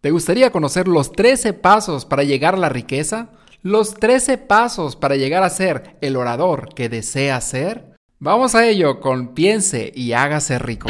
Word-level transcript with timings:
¿Te 0.00 0.12
gustaría 0.12 0.50
conocer 0.50 0.88
los 0.88 1.12
13 1.12 1.52
pasos 1.52 2.06
para 2.06 2.22
llegar 2.24 2.54
a 2.54 2.56
la 2.56 2.70
riqueza? 2.70 3.32
¿Los 3.60 3.92
13 3.92 4.38
pasos 4.38 4.96
para 4.96 5.16
llegar 5.16 5.42
a 5.42 5.50
ser 5.50 5.98
el 6.00 6.16
orador 6.16 6.70
que 6.74 6.88
desea 6.88 7.38
ser? 7.42 7.96
Vamos 8.18 8.54
a 8.54 8.66
ello 8.66 8.98
con 9.00 9.34
Piense 9.34 9.92
y 9.94 10.12
hágase 10.12 10.58
rico. 10.58 10.88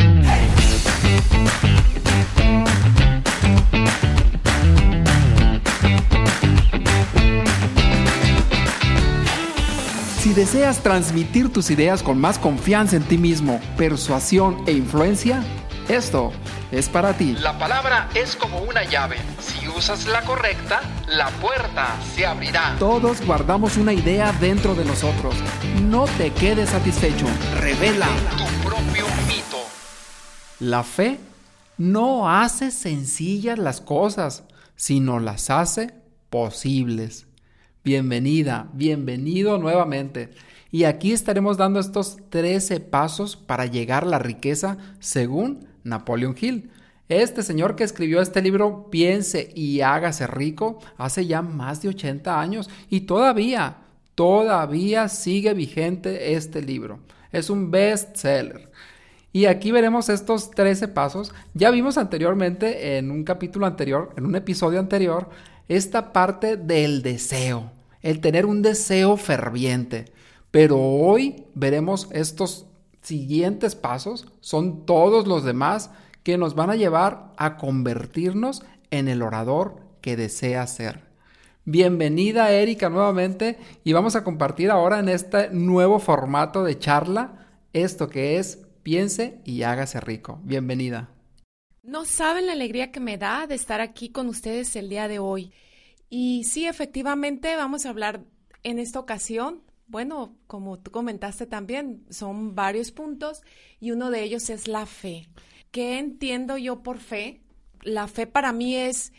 Si 10.21 10.35
deseas 10.35 10.85
transmitir 10.85 11.53
tus 11.53 11.73
ideas 11.73 12.05
con 12.05 12.21
más 12.21 12.39
confianza 12.39 12.95
en 12.95 13.03
ti 13.03 13.19
mismo, 13.19 13.61
persuasión 13.77 14.59
e 14.69 14.73
influencia, 14.73 15.43
esto 15.89 16.31
es 16.71 16.89
para 16.89 17.15
ti. 17.15 17.35
La 17.41 17.59
palabra 17.59 18.09
es 18.15 18.37
como 18.37 18.61
una 18.61 18.85
llave. 18.85 19.17
Si 19.41 19.69
usas 19.69 20.07
la 20.07 20.23
correcta, 20.23 20.81
la 21.09 21.29
puerta 21.41 21.97
se 22.15 22.27
abrirá. 22.27 22.77
Todos 22.79 23.25
guardamos 23.25 23.77
una 23.77 23.93
idea 23.93 24.33
dentro 24.33 24.75
de 24.75 24.85
nosotros. 24.85 25.35
No 25.83 26.05
te 26.19 26.31
quedes 26.33 26.71
satisfecho. 26.71 27.27
Revela 27.61 28.09
tu 28.37 28.69
propio 28.69 29.07
mito. 29.27 29.59
La 30.61 30.83
fe 30.83 31.19
no 31.79 32.29
hace 32.29 32.71
sencillas 32.71 33.59
las 33.59 33.81
cosas, 33.81 34.45
sino 34.77 35.19
las 35.19 35.51
hace 35.51 35.95
posibles. 36.29 37.27
Bienvenida, 37.83 38.69
bienvenido 38.75 39.59
nuevamente. 39.59 40.31
Y 40.71 40.85
aquí 40.85 41.13
estaremos 41.13 41.57
dando 41.57 41.81
estos 41.81 42.19
13 42.29 42.79
pasos 42.79 43.37
para 43.37 43.67
llegar 43.67 44.05
a 44.05 44.09
la 44.09 44.19
riqueza 44.21 44.77
según 45.01 45.70
Napoleon 45.85 46.35
Hill. 46.39 46.71
Este 47.09 47.43
señor 47.43 47.75
que 47.75 47.85
escribió 47.85 48.21
este 48.21 48.41
libro, 48.41 48.89
Piense 48.89 49.51
y 49.55 49.81
hágase 49.81 50.27
rico, 50.29 50.79
hace 50.97 51.27
ya 51.27 51.43
más 51.43 51.83
de 51.83 51.89
80 51.89 52.41
años 52.41 52.71
y 52.89 53.01
todavía, 53.01 53.79
todavía 54.15 55.09
sigue 55.09 55.53
vigente 55.55 56.35
este 56.35 56.63
libro. 56.63 57.01
Es 57.33 57.51
un 57.51 57.71
bestseller. 57.71 58.71
Y 59.33 59.47
aquí 59.47 59.71
veremos 59.71 60.09
estos 60.09 60.51
13 60.51 60.89
pasos. 60.89 61.33
Ya 61.55 61.71
vimos 61.71 61.99
anteriormente 61.99 62.99
en 62.99 63.11
un 63.11 63.25
capítulo 63.25 63.67
anterior, 63.67 64.13
en 64.17 64.27
un 64.27 64.35
episodio 64.35 64.81
anterior, 64.81 65.31
esta 65.69 66.13
parte 66.13 66.57
del 66.57 67.03
deseo, 67.03 67.71
el 68.03 68.21
tener 68.21 68.47
un 68.47 68.63
deseo 68.63 69.17
ferviente. 69.17 70.07
Pero 70.51 70.79
hoy 70.79 71.45
veremos 71.55 72.09
estos 72.13 72.67
siguientes 73.03 73.75
pasos 73.75 74.33
son 74.41 74.87
todos 74.87 75.27
los 75.27 75.45
demás 75.45 75.91
que 76.23 76.39
nos 76.39 76.55
van 76.55 76.71
a 76.71 76.77
llevar 76.77 77.33
a 77.37 77.57
convertirnos 77.57 78.63
en 78.91 79.09
el 79.09 79.23
orador 79.23 79.83
que 80.01 80.17
desea 80.17 80.67
ser. 80.67 81.09
Bienvenida 81.65 82.51
Erika 82.53 82.89
nuevamente 82.89 83.59
y 83.85 83.93
vamos 83.93 84.17
a 84.17 84.25
compartir 84.25 84.71
ahora 84.71 84.99
en 84.99 85.09
este 85.09 85.51
nuevo 85.51 85.99
formato 85.99 86.65
de 86.65 86.79
charla 86.79 87.47
esto 87.73 88.09
que 88.09 88.39
es 88.39 88.67
piense 88.83 89.41
y 89.45 89.63
hágase 89.63 90.01
rico. 90.01 90.41
Bienvenida. 90.43 91.11
No 91.83 92.05
saben 92.05 92.47
la 92.47 92.53
alegría 92.53 92.91
que 92.91 93.01
me 93.01 93.19
da 93.19 93.47
de 93.47 93.55
estar 93.55 93.81
aquí 93.81 94.11
con 94.11 94.29
ustedes 94.29 94.75
el 94.77 94.89
día 94.89 95.09
de 95.09 95.19
hoy. 95.19 95.53
Y 96.09 96.45
sí, 96.45 96.67
efectivamente, 96.67 97.55
vamos 97.57 97.87
a 97.87 97.91
hablar 97.91 98.25
en 98.63 98.79
esta 98.79 98.99
ocasión 98.99 99.63
bueno, 99.91 100.37
como 100.47 100.79
tú 100.79 100.93
comentaste 100.93 101.47
también, 101.47 102.05
son 102.11 102.55
varios 102.55 102.93
puntos 102.93 103.43
y 103.81 103.91
uno 103.91 104.11
de 104.11 104.23
ellos 104.23 104.49
es 104.49 104.69
la 104.69 104.87
fe. 104.87 105.29
¿Qué 105.73 105.99
entiendo 105.99 106.57
yo 106.57 106.83
por 106.83 106.99
fe? 106.99 107.43
La 107.83 108.07
fe 108.07 108.27
para 108.27 108.53
mí 108.53 108.77
es 108.77 109.13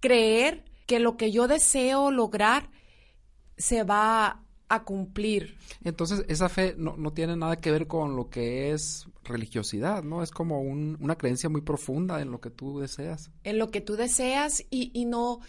creer 0.00 0.64
que 0.86 1.00
lo 1.00 1.16
que 1.16 1.30
yo 1.32 1.48
deseo 1.48 2.10
lograr 2.10 2.70
se 3.58 3.82
va 3.82 4.42
a 4.68 4.84
cumplir. 4.84 5.56
Entonces, 5.84 6.24
esa 6.28 6.48
fe 6.48 6.74
no, 6.78 7.12
tiene 7.12 7.36
nada 7.36 7.60
que 7.60 7.70
ver 7.70 7.86
con 7.86 8.16
lo 8.16 8.30
que 8.30 8.72
es 8.72 9.06
religiosidad, 9.22 10.02
¿no? 10.02 10.22
Es 10.22 10.30
como 10.30 10.60
una 10.60 11.16
creencia 11.16 11.48
muy 11.48 11.60
profunda 11.60 12.22
en 12.22 12.30
lo 12.30 12.40
que 12.40 12.50
tú 12.50 12.80
deseas. 12.80 13.30
En 13.44 13.58
lo 13.58 13.70
que 13.70 13.80
tú 13.80 13.96
deseas 13.96 14.64
y, 14.70 14.90
y 14.94 15.04
no, 15.04 15.40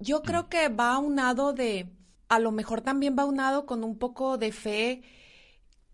yo 0.00 0.22
creo 0.22 0.48
que 0.48 0.68
va 0.68 0.94
a 0.94 0.98
un 0.98 1.16
lado 1.16 1.52
de, 1.52 1.88
a 2.32 2.38
lo 2.38 2.50
mejor 2.50 2.80
también 2.80 3.14
va 3.18 3.26
unado 3.26 3.66
con 3.66 3.84
un 3.84 3.98
poco 3.98 4.38
de 4.38 4.52
fe, 4.52 5.02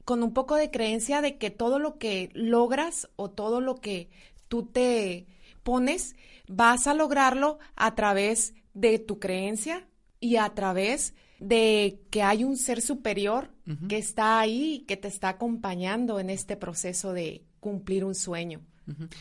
con 0.05 0.23
un 0.23 0.33
poco 0.33 0.55
de 0.55 0.71
creencia 0.71 1.21
de 1.21 1.37
que 1.37 1.51
todo 1.51 1.81
lo 1.81 1.99
que 1.99 2.31
logras 2.33 3.09
o 3.17 3.29
todo 3.29 3.61
lo 3.61 3.75
que 3.75 4.09
tú 4.47 4.63
te 4.63 5.27
pones, 5.65 6.15
vas 6.47 6.87
a 6.87 6.95
lograrlo 6.95 7.59
a 7.75 7.97
través 7.97 8.55
de 8.73 9.01
tu 9.01 9.19
creencia 9.19 9.89
y 10.21 10.37
a 10.37 10.49
través 10.51 11.13
de 11.41 12.03
que 12.11 12.23
hay 12.23 12.45
un 12.45 12.57
ser 12.57 12.83
superior 12.83 13.51
que 13.89 13.99
está 13.99 14.39
ahí, 14.39 14.85
que 14.87 14.97
te 14.97 15.09
está 15.09 15.31
acompañando 15.31 16.21
en 16.21 16.31
este 16.31 16.57
proceso 16.57 17.13
de 17.13 17.43
cumplir 17.59 18.05
un 18.05 18.15
sueño. 18.15 18.61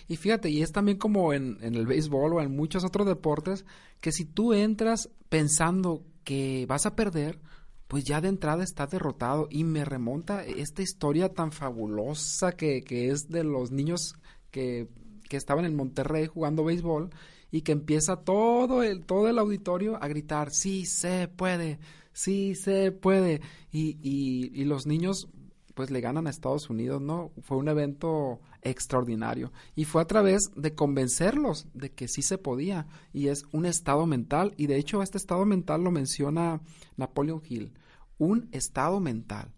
Y 0.08 0.18
fíjate, 0.18 0.52
y 0.52 0.62
es 0.62 0.72
también 0.72 1.00
como 1.00 1.34
en, 1.34 1.58
en, 1.62 1.74
el 1.74 1.88
béisbol 1.88 2.34
o 2.34 2.42
en 2.42 2.56
muchos 2.56 2.86
otros 2.86 3.08
deportes, 3.08 3.66
que 4.02 4.12
si 4.12 4.24
tú 4.24 4.54
entras 4.54 5.10
pensando 5.30 6.06
que 6.28 6.66
vas 6.68 6.86
a 6.86 6.94
perder, 6.94 7.40
pues 7.88 8.04
ya 8.04 8.20
de 8.20 8.28
entrada 8.28 8.62
está 8.62 8.86
derrotado 8.86 9.48
y 9.50 9.64
me 9.64 9.86
remonta 9.86 10.44
esta 10.44 10.82
historia 10.82 11.30
tan 11.30 11.54
fabulosa 11.54 12.52
que, 12.52 12.82
que 12.82 13.12
es 13.12 13.30
de 13.30 13.46
los 13.46 13.72
niños 13.72 14.14
que, 14.52 14.90
que, 15.30 15.38
estaban 15.38 15.64
en 15.64 15.78
Monterrey 15.78 16.28
jugando 16.28 16.66
béisbol 16.66 17.12
y 17.50 17.62
que 17.62 17.72
empieza 17.72 18.26
todo 18.26 18.84
el, 18.84 19.06
todo 19.06 19.30
el 19.30 19.40
auditorio 19.40 20.04
a 20.04 20.10
gritar, 20.10 20.52
sí 20.52 20.86
se 20.86 21.30
puede, 21.30 21.80
sí 22.12 22.56
se 22.56 22.92
puede. 22.92 23.40
Y, 23.72 23.98
y, 24.02 24.52
y 24.54 24.66
los 24.66 24.86
niños 24.86 25.30
pues 25.76 25.92
le 25.92 26.02
ganan 26.02 26.28
a 26.28 26.30
Estados 26.30 26.70
Unidos, 26.70 27.02
¿no? 27.02 27.32
Fue 27.42 27.56
un 27.56 27.70
evento 27.70 28.42
extraordinario 28.70 29.52
y 29.76 29.86
fue 29.86 30.02
a 30.02 30.08
través 30.08 30.52
de 30.56 30.76
convencerlos 30.76 31.68
de 31.74 31.92
que 31.92 32.08
sí 32.08 32.22
se 32.22 32.38
podía 32.38 32.88
y 33.14 33.28
es 33.28 33.46
un 33.52 33.66
estado 33.66 34.06
mental 34.06 34.54
y 34.58 34.68
de 34.68 34.78
hecho 34.78 35.02
este 35.02 35.18
estado 35.18 35.46
mental 35.46 35.84
lo 35.84 35.92
menciona 35.92 36.62
Napoleon 36.96 37.42
Hill, 37.48 37.74
un 38.18 38.50
estado 38.52 39.00
mental. 39.00 39.54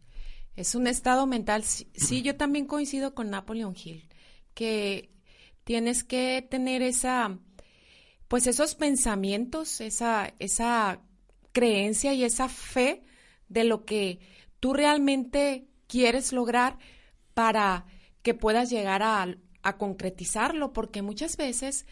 Es 0.56 0.76
un 0.76 0.88
estado 0.88 1.26
mental, 1.26 1.64
sí, 1.64 2.22
yo 2.22 2.36
también 2.36 2.66
coincido 2.66 3.16
con 3.16 3.30
Napoleon 3.30 3.76
Hill, 3.82 4.10
que 4.54 5.10
tienes 5.64 6.04
que 6.04 6.46
tener 6.50 6.82
esa, 6.82 7.40
pues 8.28 8.46
esos 8.48 8.76
pensamientos, 8.76 9.80
esa, 9.80 10.34
esa 10.40 11.02
creencia 11.54 12.14
y 12.14 12.24
esa 12.24 12.50
fe 12.50 13.04
de 13.48 13.64
lo 13.64 13.86
que 13.86 14.20
tú 14.60 14.74
realmente 14.74 15.68
quieres 15.88 16.34
lograr 16.34 16.78
para 17.34 17.86
que 18.22 18.34
puedas 18.34 18.70
llegar 18.70 19.04
a, 19.04 19.36
concretizarlo, 19.78 20.74
porque 20.74 21.04
muchas 21.04 21.38
veces 21.38 21.86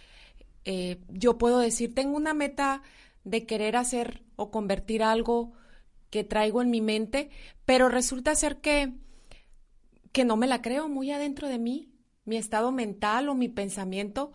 eh, 0.66 1.00
yo 1.10 1.38
puedo 1.38 1.60
decir, 1.60 1.94
tengo 1.94 2.18
una 2.18 2.34
meta 2.34 2.82
de 3.24 3.46
querer 3.46 3.76
hacer 3.76 4.24
o 4.36 4.50
convertir 4.50 5.04
algo 5.04 5.54
que 6.10 6.24
traigo 6.24 6.62
en 6.62 6.72
mi 6.72 6.82
mente, 6.82 7.30
pero 7.66 7.90
resulta 7.90 8.34
ser 8.36 8.62
que, 8.62 8.94
que 10.12 10.26
no 10.26 10.38
me 10.38 10.48
la 10.48 10.62
creo 10.62 10.90
muy 10.90 11.12
adentro 11.12 11.48
de 11.48 11.60
mí, 11.60 11.92
mi 12.26 12.38
estado 12.38 12.72
mental 12.72 13.30
o 13.30 13.36
mi 13.36 13.48
pensamiento 13.48 14.34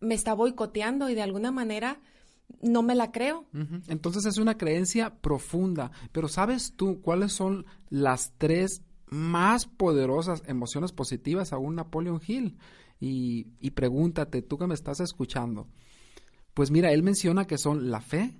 me 0.00 0.14
está 0.14 0.34
boicoteando 0.34 1.08
y 1.08 1.14
de 1.14 1.22
alguna 1.22 1.50
manera 1.50 2.00
no 2.62 2.82
me 2.82 2.94
la 2.94 3.12
creo. 3.12 3.46
Entonces 3.88 4.24
es 4.24 4.38
una 4.38 4.56
creencia 4.56 5.20
profunda, 5.20 5.90
pero 6.12 6.28
¿sabes 6.28 6.74
tú 6.76 7.00
cuáles 7.00 7.32
son 7.32 7.66
las 7.88 8.32
tres 8.38 8.82
más 9.10 9.66
poderosas 9.66 10.42
emociones 10.46 10.92
positivas 10.92 11.52
a 11.52 11.58
un 11.58 11.76
Napoleon 11.76 12.20
Hill? 12.26 12.58
Y, 13.00 13.48
y 13.60 13.70
pregúntate, 13.70 14.42
tú 14.42 14.58
que 14.58 14.66
me 14.66 14.74
estás 14.74 15.00
escuchando, 15.00 15.68
pues 16.54 16.70
mira, 16.70 16.92
él 16.92 17.02
menciona 17.02 17.46
que 17.46 17.58
son 17.58 17.90
la 17.90 18.00
fe, 18.00 18.34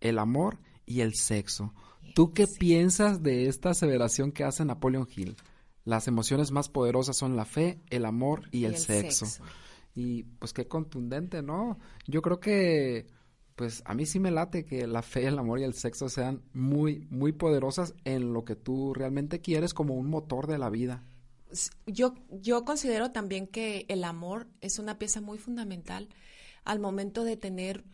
el 0.00 0.18
amor 0.18 0.58
y 0.86 1.00
el 1.00 1.14
sexo. 1.14 1.74
¿Tú 2.14 2.32
qué 2.32 2.46
piensas 2.46 3.22
de 3.22 3.46
esta 3.46 3.70
aseveración 3.70 4.32
que 4.32 4.44
hace 4.44 4.64
Napoleon 4.64 5.06
Hill? 5.14 5.36
Las 5.84 6.08
emociones 6.08 6.50
más 6.50 6.68
poderosas 6.68 7.16
son 7.16 7.36
la 7.36 7.44
fe, 7.44 7.80
el 7.90 8.04
amor 8.04 8.48
y, 8.50 8.64
el, 8.64 8.76
sexo. 8.76 9.26
Y 9.94 10.24
pues 10.24 10.52
qué 10.52 10.66
contundente, 10.66 11.42
¿no? 11.42 11.78
Yo 12.06 12.22
creo 12.22 12.40
que 12.40 13.06
pues 13.58 13.82
a 13.86 13.92
mí 13.92 14.06
sí 14.06 14.20
me 14.20 14.30
late 14.30 14.64
que 14.64 14.86
la 14.86 15.02
fe, 15.02 15.26
el 15.26 15.36
amor 15.36 15.58
y 15.58 15.64
el 15.64 15.74
sexo 15.74 16.08
sean 16.08 16.42
muy, 16.54 17.08
muy 17.10 17.32
poderosas 17.32 17.92
en 18.04 18.32
lo 18.32 18.44
que 18.44 18.54
tú 18.54 18.94
realmente 18.94 19.40
quieres 19.40 19.74
como 19.74 19.94
un 19.94 20.08
motor 20.08 20.46
de 20.46 20.58
la 20.58 20.70
vida. 20.70 21.02
Yo, 21.84 22.14
yo 22.30 22.64
considero 22.64 23.10
también 23.10 23.48
que 23.48 23.84
el 23.88 24.04
amor 24.04 24.46
es 24.60 24.78
una 24.78 24.96
pieza 24.96 25.20
muy 25.20 25.38
fundamental 25.38 26.08
al 26.64 26.78
momento 26.78 27.24
de 27.24 27.36
tener 27.36 27.84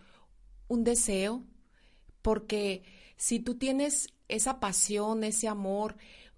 un 0.68 0.84
deseo, 0.84 1.42
porque 2.20 2.82
si 3.16 3.40
tú 3.40 3.54
tienes 3.54 4.08
esa 4.28 4.60
pasión, 4.60 5.24
ese 5.24 5.48
amor, 5.48 5.96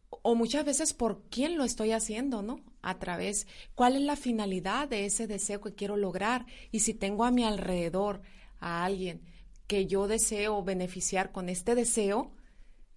o 0.08 0.36
muchas 0.36 0.64
veces 0.64 0.92
por 0.92 1.24
quién 1.30 1.58
lo 1.58 1.64
estoy 1.64 1.90
haciendo, 1.90 2.42
¿no? 2.42 2.60
a 2.86 3.00
través, 3.00 3.48
cuál 3.74 3.96
es 3.96 4.02
la 4.02 4.14
finalidad 4.14 4.88
de 4.88 5.06
ese 5.06 5.26
deseo 5.26 5.60
que 5.60 5.74
quiero 5.74 5.96
lograr 5.96 6.46
y 6.70 6.80
si 6.80 6.94
tengo 6.94 7.24
a 7.24 7.32
mi 7.32 7.42
alrededor 7.42 8.22
a 8.60 8.84
alguien 8.84 9.22
que 9.66 9.86
yo 9.86 10.06
deseo 10.06 10.62
beneficiar 10.62 11.32
con 11.32 11.48
este 11.48 11.74
deseo, 11.74 12.32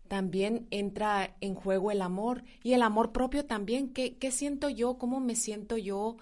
también 0.08 0.68
entra 0.72 1.36
en 1.40 1.56
juego 1.56 1.92
el 1.92 2.02
amor 2.02 2.44
y 2.64 2.74
el 2.74 2.82
amor 2.82 3.12
propio 3.12 3.46
también. 3.46 3.94
¿Qué, 3.94 4.18
qué 4.18 4.32
siento 4.32 4.70
yo? 4.70 4.98
¿Cómo 4.98 5.20
me 5.20 5.36
siento 5.36 5.78
yo 5.78 6.18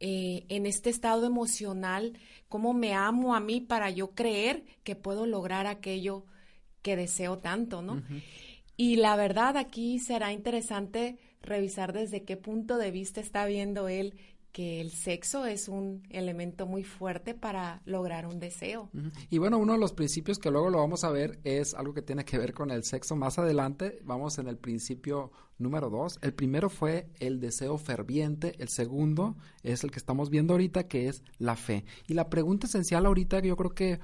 eh, 0.00 0.44
en 0.48 0.66
este 0.66 0.90
estado 0.90 1.26
emocional? 1.26 2.18
¿Cómo 2.48 2.74
me 2.74 2.94
amo 2.94 3.34
a 3.34 3.40
mí 3.40 3.60
para 3.60 3.90
yo 3.90 4.10
creer 4.10 4.64
que 4.82 4.96
puedo 4.96 5.26
lograr 5.26 5.66
aquello 5.66 6.24
que 6.82 6.96
deseo 6.96 7.38
tanto, 7.38 7.82
¿no? 7.82 8.02
Y 8.76 8.96
la 8.96 9.14
verdad 9.14 9.56
aquí 9.56 9.98
será 9.98 10.32
interesante 10.32 11.18
revisar 11.42 11.92
desde 11.92 12.24
qué 12.24 12.36
punto 12.36 12.78
de 12.78 12.90
vista 12.90 13.20
está 13.20 13.44
viendo 13.46 13.88
él 13.88 14.18
que 14.52 14.80
el 14.80 14.90
sexo 14.90 15.46
es 15.46 15.68
un 15.68 16.02
elemento 16.10 16.66
muy 16.66 16.84
fuerte 16.84 17.34
para 17.34 17.82
lograr 17.84 18.26
un 18.26 18.40
deseo. 18.40 18.90
Y 19.28 19.38
bueno, 19.38 19.58
uno 19.58 19.74
de 19.74 19.78
los 19.78 19.92
principios 19.92 20.38
que 20.38 20.50
luego 20.50 20.70
lo 20.70 20.78
vamos 20.78 21.04
a 21.04 21.10
ver 21.10 21.38
es 21.44 21.74
algo 21.74 21.94
que 21.94 22.02
tiene 22.02 22.24
que 22.24 22.38
ver 22.38 22.52
con 22.52 22.70
el 22.70 22.84
sexo. 22.84 23.16
Más 23.16 23.38
adelante 23.38 24.00
vamos 24.04 24.38
en 24.38 24.48
el 24.48 24.56
principio 24.56 25.30
número 25.58 25.90
dos. 25.90 26.18
El 26.22 26.34
primero 26.34 26.68
fue 26.68 27.08
el 27.20 27.38
deseo 27.38 27.78
ferviente, 27.78 28.54
el 28.58 28.68
segundo 28.68 29.36
es 29.62 29.84
el 29.84 29.90
que 29.90 29.98
estamos 29.98 30.30
viendo 30.30 30.54
ahorita, 30.54 30.88
que 30.88 31.08
es 31.08 31.22
la 31.38 31.56
fe. 31.56 31.84
Y 32.08 32.14
la 32.14 32.28
pregunta 32.28 32.66
esencial 32.66 33.06
ahorita 33.06 33.40
yo 33.40 33.56
creo 33.56 33.70
que 33.70 34.00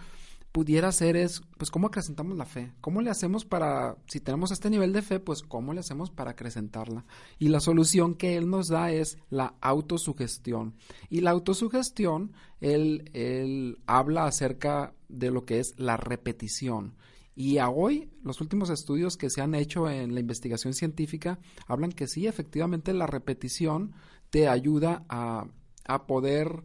pudiera 0.57 0.91
ser 0.91 1.19
es, 1.19 1.43
pues, 1.59 1.71
¿cómo 1.71 1.89
acrecentamos 1.89 2.35
la 2.35 2.47
fe? 2.47 2.73
¿Cómo 2.81 3.03
le 3.03 3.11
hacemos 3.11 3.45
para, 3.45 3.99
si 4.07 4.21
tenemos 4.21 4.53
este 4.53 4.71
nivel 4.71 4.95
de 4.95 5.03
fe, 5.03 5.21
pues, 5.21 5.43
¿cómo 5.43 5.75
le 5.75 5.81
hacemos 5.81 6.11
para 6.11 6.31
acrecentarla? 6.31 7.05
Y 7.39 7.49
la 7.49 7.61
solución 7.61 8.15
que 8.15 8.39
él 8.39 8.49
nos 8.49 8.69
da 8.69 8.91
es 8.91 9.19
la 9.29 9.57
autosugestión. 9.61 10.75
Y 11.11 11.21
la 11.21 11.33
autosugestión, 11.33 12.33
él, 12.63 13.11
él 13.13 13.83
habla 13.85 14.25
acerca 14.25 14.95
de 15.11 15.31
lo 15.31 15.45
que 15.45 15.61
es 15.61 15.79
la 15.79 15.99
repetición. 15.99 16.97
Y 17.35 17.59
a 17.59 17.69
hoy, 17.69 18.09
los 18.23 18.41
últimos 18.41 18.71
estudios 18.71 19.19
que 19.19 19.29
se 19.29 19.43
han 19.43 19.55
hecho 19.55 19.91
en 19.91 20.15
la 20.15 20.21
investigación 20.21 20.73
científica 20.73 21.39
hablan 21.67 21.93
que 21.93 22.07
sí, 22.07 22.27
efectivamente, 22.27 22.95
la 22.95 23.07
repetición 23.07 23.93
te 24.31 24.49
ayuda 24.49 25.05
a, 25.11 25.49
a 25.87 26.07
poder 26.07 26.65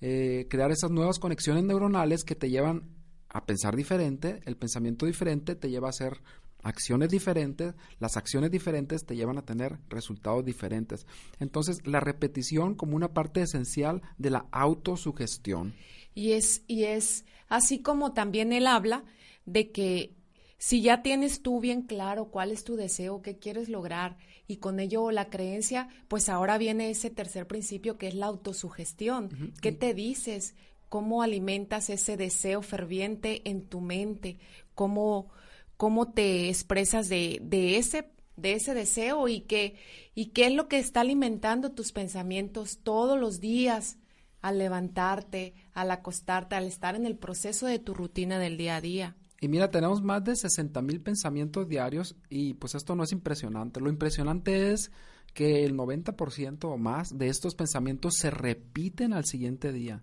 eh, 0.00 0.46
crear 0.48 0.70
esas 0.70 0.92
nuevas 0.92 1.18
conexiones 1.18 1.64
neuronales 1.64 2.22
que 2.22 2.36
te 2.36 2.48
llevan 2.48 3.01
a 3.32 3.46
pensar 3.46 3.76
diferente, 3.76 4.40
el 4.44 4.56
pensamiento 4.56 5.06
diferente 5.06 5.56
te 5.56 5.70
lleva 5.70 5.88
a 5.88 5.90
hacer 5.90 6.20
acciones 6.62 7.08
diferentes, 7.08 7.74
las 7.98 8.16
acciones 8.16 8.50
diferentes 8.50 9.04
te 9.04 9.16
llevan 9.16 9.38
a 9.38 9.44
tener 9.44 9.78
resultados 9.88 10.44
diferentes. 10.44 11.06
Entonces, 11.40 11.86
la 11.86 12.00
repetición 12.00 12.74
como 12.74 12.94
una 12.94 13.12
parte 13.12 13.42
esencial 13.42 14.02
de 14.18 14.30
la 14.30 14.46
autosugestión. 14.52 15.74
Y 16.14 16.32
es, 16.32 16.62
y 16.66 16.84
es 16.84 17.24
así 17.48 17.80
como 17.80 18.12
también 18.12 18.52
él 18.52 18.66
habla 18.66 19.04
de 19.44 19.72
que 19.72 20.14
si 20.58 20.80
ya 20.80 21.02
tienes 21.02 21.42
tú 21.42 21.58
bien 21.58 21.82
claro 21.82 22.26
cuál 22.26 22.52
es 22.52 22.62
tu 22.62 22.76
deseo, 22.76 23.20
qué 23.22 23.36
quieres 23.38 23.68
lograr 23.68 24.16
y 24.46 24.58
con 24.58 24.78
ello 24.78 25.10
la 25.10 25.28
creencia, 25.28 25.88
pues 26.06 26.28
ahora 26.28 26.56
viene 26.58 26.90
ese 26.90 27.10
tercer 27.10 27.48
principio 27.48 27.98
que 27.98 28.06
es 28.06 28.14
la 28.14 28.26
autosugestión. 28.26 29.52
¿Qué 29.60 29.72
te 29.72 29.92
dices? 29.94 30.54
Cómo 30.92 31.22
alimentas 31.22 31.88
ese 31.88 32.18
deseo 32.18 32.60
ferviente 32.60 33.48
en 33.48 33.62
tu 33.62 33.80
mente, 33.80 34.36
cómo, 34.74 35.30
cómo 35.78 36.12
te 36.12 36.50
expresas 36.50 37.08
de, 37.08 37.40
de, 37.42 37.78
ese, 37.78 38.10
de 38.36 38.52
ese 38.52 38.74
deseo 38.74 39.26
y 39.26 39.40
qué, 39.40 39.76
y 40.14 40.32
qué 40.32 40.48
es 40.48 40.52
lo 40.52 40.68
que 40.68 40.78
está 40.78 41.00
alimentando 41.00 41.72
tus 41.72 41.92
pensamientos 41.92 42.80
todos 42.82 43.18
los 43.18 43.40
días 43.40 43.96
al 44.42 44.58
levantarte, 44.58 45.54
al 45.72 45.90
acostarte, 45.92 46.56
al 46.56 46.66
estar 46.66 46.94
en 46.94 47.06
el 47.06 47.16
proceso 47.16 47.64
de 47.64 47.78
tu 47.78 47.94
rutina 47.94 48.38
del 48.38 48.58
día 48.58 48.76
a 48.76 48.82
día. 48.82 49.16
Y 49.40 49.48
mira, 49.48 49.70
tenemos 49.70 50.02
más 50.02 50.22
de 50.22 50.36
60 50.36 50.82
mil 50.82 51.00
pensamientos 51.00 51.70
diarios 51.70 52.16
y 52.28 52.52
pues 52.52 52.74
esto 52.74 52.94
no 52.94 53.04
es 53.04 53.12
impresionante. 53.12 53.80
Lo 53.80 53.88
impresionante 53.88 54.74
es 54.74 54.92
que 55.32 55.64
el 55.64 55.74
90% 55.74 56.64
o 56.64 56.76
más 56.76 57.16
de 57.16 57.28
estos 57.28 57.54
pensamientos 57.54 58.16
se 58.18 58.30
repiten 58.30 59.14
al 59.14 59.24
siguiente 59.24 59.72
día 59.72 60.02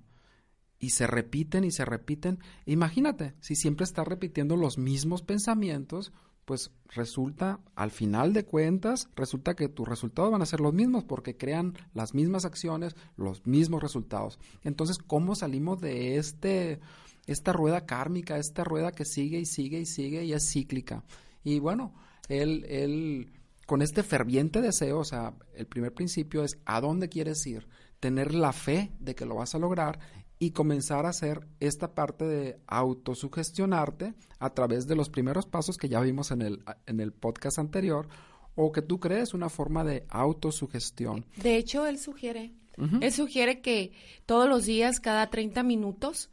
y 0.79 0.91
se 0.91 1.07
repiten 1.07 1.63
y 1.63 1.71
se 1.71 1.85
repiten. 1.85 2.39
Imagínate, 2.65 3.35
si 3.41 3.55
siempre 3.55 3.83
estás 3.83 4.07
repitiendo 4.07 4.55
los 4.55 4.77
mismos 4.77 5.21
pensamientos, 5.21 6.13
pues 6.49 6.71
resulta, 6.87 7.59
al 7.75 7.91
final 7.91 8.33
de 8.33 8.43
cuentas, 8.43 9.07
resulta 9.15 9.55
que 9.55 9.69
tus 9.69 9.87
resultados 9.87 10.31
van 10.31 10.41
a 10.41 10.47
ser 10.47 10.61
los 10.61 10.73
mismos 10.73 11.03
porque 11.03 11.37
crean 11.37 11.75
las 11.93 12.15
mismas 12.15 12.43
acciones, 12.43 12.95
los 13.17 13.45
mismos 13.45 13.83
resultados. 13.83 14.39
Entonces, 14.63 14.97
¿cómo 14.97 15.35
salimos 15.35 15.79
de 15.79 16.17
este, 16.17 16.79
esta 17.27 17.53
rueda 17.53 17.85
kármica, 17.85 18.37
esta 18.37 18.63
rueda 18.63 18.91
que 18.91 19.05
sigue 19.05 19.39
y 19.39 19.45
sigue 19.45 19.81
y 19.81 19.85
sigue 19.85 20.23
y 20.23 20.33
es 20.33 20.49
cíclica? 20.51 21.03
Y 21.43 21.59
bueno, 21.59 21.93
él, 22.29 22.65
él, 22.67 23.31
con 23.67 23.83
este 23.83 24.01
ferviente 24.01 24.59
deseo, 24.59 24.97
o 24.97 25.05
sea, 25.05 25.35
el 25.53 25.67
primer 25.67 25.93
principio 25.93 26.43
es 26.43 26.57
a 26.65 26.81
dónde 26.81 27.09
quieres 27.09 27.45
ir, 27.45 27.67
tener 27.99 28.33
la 28.33 28.53
fe 28.53 28.91
de 28.99 29.13
que 29.13 29.27
lo 29.27 29.35
vas 29.35 29.53
a 29.53 29.59
lograr 29.59 29.99
y 30.39 30.51
comenzar 30.51 31.05
a 31.05 31.09
hacer 31.09 31.45
esta 31.59 31.93
parte 31.93 32.25
de 32.25 32.59
autosugestionarte 32.65 34.13
a 34.39 34.53
través 34.53 34.87
de 34.87 34.95
los 34.95 35.09
primeros 35.09 35.45
pasos 35.45 35.77
que 35.77 35.89
ya 35.89 35.99
vimos 35.99 36.31
en 36.31 36.41
el, 36.41 36.63
en 36.85 37.01
el 37.01 37.11
podcast 37.11 37.59
anterior 37.59 38.07
o 38.55 38.71
que 38.71 38.81
tú 38.81 38.99
crees 38.99 39.33
una 39.33 39.49
forma 39.49 39.83
de 39.83 40.05
autosugestión. 40.09 41.25
De 41.35 41.57
hecho, 41.57 41.85
él 41.85 41.99
sugiere, 41.99 42.53
él 43.01 43.11
sugiere 43.11 43.59
que 43.59 43.91
todos 44.25 44.47
los 44.47 44.65
días, 44.65 45.01
cada 45.01 45.29
30 45.29 45.63
minutos, 45.63 46.29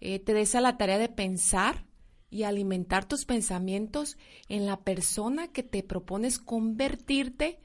eh, 0.00 0.18
te 0.18 0.34
des 0.34 0.54
a 0.54 0.60
la 0.60 0.76
tarea 0.76 0.98
de 0.98 1.08
pensar 1.08 1.86
y 2.28 2.42
alimentar 2.42 3.06
tus 3.06 3.24
pensamientos 3.24 4.18
en 4.48 4.66
la 4.66 4.80
persona 4.80 5.48
que 5.48 5.62
te 5.62 5.82
propones 5.82 6.38
convertirte 6.38 7.58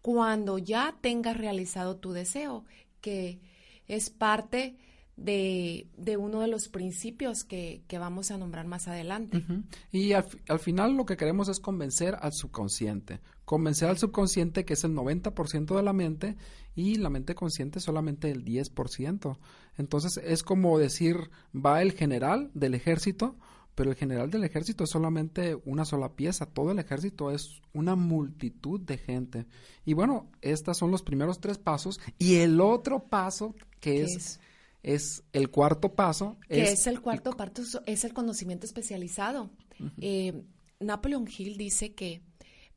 cuando 0.00 0.56
ya 0.56 0.96
tengas 1.02 1.36
realizado 1.36 1.96
tu 1.96 2.12
deseo, 2.12 2.64
que 3.02 3.40
es 3.88 4.10
parte 4.10 4.76
de, 5.16 6.16
uno 6.18 6.40
de 6.40 6.48
los 6.48 6.68
principios 6.68 7.44
que, 7.44 7.82
vamos 7.92 8.30
a 8.30 8.38
nombrar 8.38 8.66
más 8.66 8.88
adelante. 8.88 9.42
Y 9.90 10.12
al, 10.12 10.58
final 10.60 10.96
lo 10.96 11.04
que 11.04 11.16
queremos 11.16 11.48
es 11.48 11.60
convencer 11.60 12.16
al 12.20 12.32
subconsciente, 12.32 13.20
convencer 13.44 13.88
al 13.88 13.98
subconsciente 13.98 14.64
que 14.64 14.74
es 14.74 14.84
el 14.84 14.94
90% 14.94 15.76
de 15.76 15.82
la 15.82 15.92
mente 15.92 16.36
y 16.74 16.96
la 16.96 17.10
mente 17.10 17.34
consciente 17.34 17.80
solamente 17.80 18.30
el 18.30 18.44
10%. 18.44 19.38
Entonces 19.76 20.20
es 20.24 20.42
como 20.42 20.78
decir, 20.78 21.30
va 21.54 21.82
el 21.82 21.92
general 21.92 22.50
del 22.54 22.74
ejército, 22.74 23.36
pero 23.78 23.90
el 23.90 23.96
general 23.96 24.28
del 24.28 24.42
ejército 24.42 24.82
es 24.82 24.90
solamente 24.90 25.56
una 25.64 25.84
sola 25.84 26.16
pieza, 26.16 26.46
todo 26.46 26.72
el 26.72 26.80
ejército 26.80 27.30
es 27.30 27.62
una 27.72 27.94
multitud 27.94 28.80
de 28.80 28.98
gente. 28.98 29.46
Y 29.84 29.92
bueno, 29.92 30.32
estos 30.42 30.76
son 30.76 30.90
los 30.90 31.04
primeros 31.04 31.40
tres 31.40 31.58
pasos 31.58 32.00
y 32.18 32.38
el 32.38 32.60
otro 32.60 33.04
paso 33.04 33.54
que 33.78 34.02
es, 34.02 34.40
es? 34.82 35.22
el 35.32 35.50
cuarto 35.50 35.94
paso. 35.94 36.38
Que 36.48 36.72
es, 36.72 36.88
el 36.88 37.00
cuarto 37.00 37.36
paso, 37.36 37.84
es 37.86 38.02
el 38.02 38.12
conocimiento 38.12 38.66
especializado. 38.66 39.48
Eh, 40.00 40.42
Napoleon 40.80 41.28
Hill 41.28 41.56
dice 41.56 41.94
que 41.94 42.20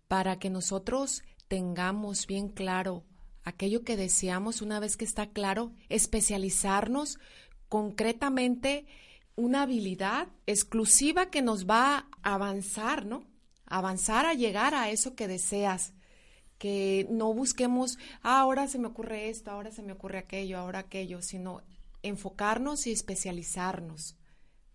para 0.08 0.38
que 0.38 0.52
nosotros 0.52 1.24
tengamos 1.48 2.28
bien 2.28 2.48
claro 2.48 3.04
aquello 3.44 3.84
que 3.84 3.98
deseamos, 3.98 4.62
una 4.62 4.80
vez 4.80 4.98
que 4.98 5.06
está 5.06 5.32
claro, 5.32 5.74
especializarnos 5.90 7.18
concretamente 7.70 8.86
una 9.36 9.64
habilidad 9.64 10.28
exclusiva 10.46 11.30
que 11.30 11.42
nos 11.42 11.66
va 11.66 12.08
a 12.22 12.34
avanzar, 12.34 13.06
¿no? 13.06 13.24
Avanzar 13.66 14.26
a 14.26 14.34
llegar 14.34 14.76
a 14.76 14.90
eso 14.90 15.16
que 15.16 15.28
deseas 15.28 15.94
que 16.58 17.08
no 17.10 17.34
busquemos, 17.34 17.98
ah, 18.22 18.42
ahora 18.42 18.68
se 18.68 18.78
me 18.78 18.86
ocurre 18.86 19.30
esto, 19.30 19.50
ahora 19.50 19.72
se 19.72 19.82
me 19.82 19.94
ocurre 19.94 20.20
aquello, 20.20 20.60
ahora 20.60 20.78
aquello, 20.78 21.24
sino 21.24 21.62
enfocarnos 22.04 22.86
y 22.86 22.92
especializarnos. 22.92 24.16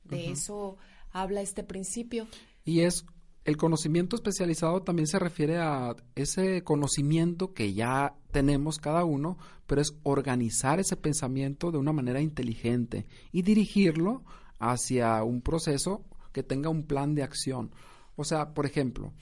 De 0.02 0.32
eso 0.32 0.78
habla 1.12 1.42
este 1.42 1.62
principio. 1.62 2.26
Y 2.64 2.80
es 2.80 3.04
el 3.44 3.56
conocimiento 3.56 4.16
especializado 4.16 4.82
también 4.82 5.06
se 5.06 5.20
refiere 5.20 5.58
a 5.58 5.94
ese 6.16 6.64
conocimiento 6.64 7.54
que 7.54 7.72
ya 7.72 8.16
tenemos 8.32 8.78
cada 8.78 9.04
uno, 9.04 9.38
pero 9.68 9.80
es 9.80 9.94
organizar 10.02 10.80
ese 10.80 10.96
pensamiento 10.96 11.70
de 11.70 11.78
una 11.78 11.92
manera 11.92 12.20
inteligente 12.20 13.06
y 13.30 13.42
dirigirlo 13.42 14.24
hacia 14.58 15.22
un 15.22 15.42
proceso 15.42 16.04
que 16.32 16.42
tenga 16.42 16.68
un 16.68 16.86
plan 16.86 17.14
de 17.14 17.22
acción. 17.22 17.72
O 18.16 18.24
sea, 18.24 18.54
por 18.54 18.66
ejemplo, 18.66 19.12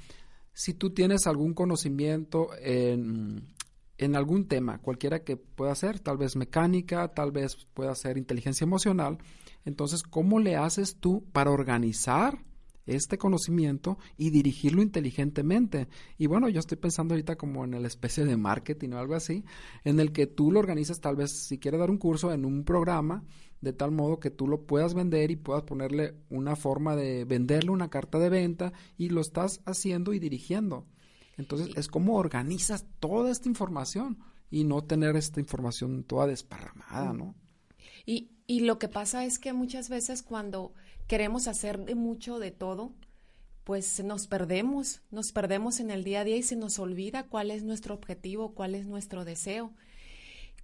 si 0.53 0.75
tú 0.75 0.91
tienes 0.91 1.27
algún 1.27 1.55
conocimiento 1.55 2.51
en, 2.61 3.55
en 3.99 4.17
algún 4.17 4.47
tema, 4.47 4.79
cualquiera 4.79 5.25
que 5.25 5.37
pueda 5.37 5.75
ser, 5.75 6.01
tal 6.01 6.17
vez 6.17 6.37
mecánica, 6.37 7.09
tal 7.09 7.33
vez 7.33 7.67
pueda 7.75 7.95
ser 7.95 8.19
inteligencia 8.19 8.65
emocional, 8.65 9.19
entonces, 9.65 10.03
¿cómo 10.03 10.41
le 10.41 10.57
haces 10.57 10.97
tú 10.97 11.25
para 11.33 11.51
organizar 11.51 12.39
este 12.87 13.19
conocimiento 13.19 13.99
y 14.17 14.31
dirigirlo 14.31 14.83
inteligentemente. 14.83 15.89
Y 16.19 16.27
bueno, 16.27 16.49
yo 16.49 16.61
estoy 16.61 16.77
pensando 16.79 17.15
ahorita 17.15 17.37
como 17.37 17.65
en 17.65 17.81
la 17.81 17.89
especie 17.89 18.25
de 18.25 18.37
marketing 18.37 18.91
o 18.91 18.99
algo 18.99 19.15
así, 19.15 19.45
en 19.85 20.01
el 20.01 20.13
que 20.13 20.27
tú 20.27 20.53
lo 20.53 20.61
organizas 20.61 21.01
tal 21.01 21.17
vez 21.17 21.47
si 21.47 21.59
quieres 21.59 21.81
dar 21.81 21.91
un 21.91 21.99
curso 21.99 22.33
en 22.33 22.45
un 22.45 22.65
programa, 22.65 23.25
de 23.61 23.73
tal 23.73 23.91
modo 23.91 24.21
que 24.21 24.31
tú 24.31 24.47
lo 24.47 24.67
puedas 24.67 24.95
vender 24.95 25.31
y 25.31 25.37
puedas 25.37 25.63
ponerle 25.63 26.15
una 26.29 26.57
forma 26.57 26.97
de 26.97 27.25
venderle 27.25 27.71
una 27.71 27.89
carta 27.89 28.19
de 28.19 28.29
venta 28.29 28.73
y 28.99 29.09
lo 29.09 29.21
estás 29.21 29.61
haciendo 29.65 30.13
y 30.13 30.19
dirigiendo. 30.19 30.87
Entonces 31.37 31.71
es 31.77 31.89
como 31.89 32.17
organizas 32.17 32.87
toda 33.01 33.31
esta 33.31 33.49
información 33.49 34.19
y 34.51 34.65
no 34.65 34.85
tener 34.85 35.17
esta 35.17 35.41
información 35.41 36.05
toda 36.05 36.27
desparramada, 36.27 37.13
¿no? 37.13 37.35
Y, 38.07 38.31
y 38.47 38.61
lo 38.61 38.79
que 38.79 38.89
pasa 38.89 39.25
es 39.25 39.39
que 39.39 39.53
muchas 39.53 39.89
veces 39.89 40.23
cuando 40.23 40.75
queremos 41.07 41.49
hacer 41.49 41.85
de 41.85 41.95
mucho 41.95 42.39
de 42.39 42.51
todo, 42.51 42.93
pues 43.65 44.03
nos 44.05 44.27
perdemos, 44.27 45.01
nos 45.11 45.33
perdemos 45.33 45.81
en 45.81 45.91
el 45.91 46.05
día 46.05 46.21
a 46.21 46.25
día 46.25 46.37
y 46.37 46.43
se 46.43 46.57
nos 46.57 46.79
olvida 46.79 47.25
cuál 47.25 47.51
es 47.51 47.63
nuestro 47.63 47.95
objetivo, 47.95 48.53
cuál 48.55 48.75
es 48.75 48.87
nuestro 48.87 49.25
deseo. 49.25 49.73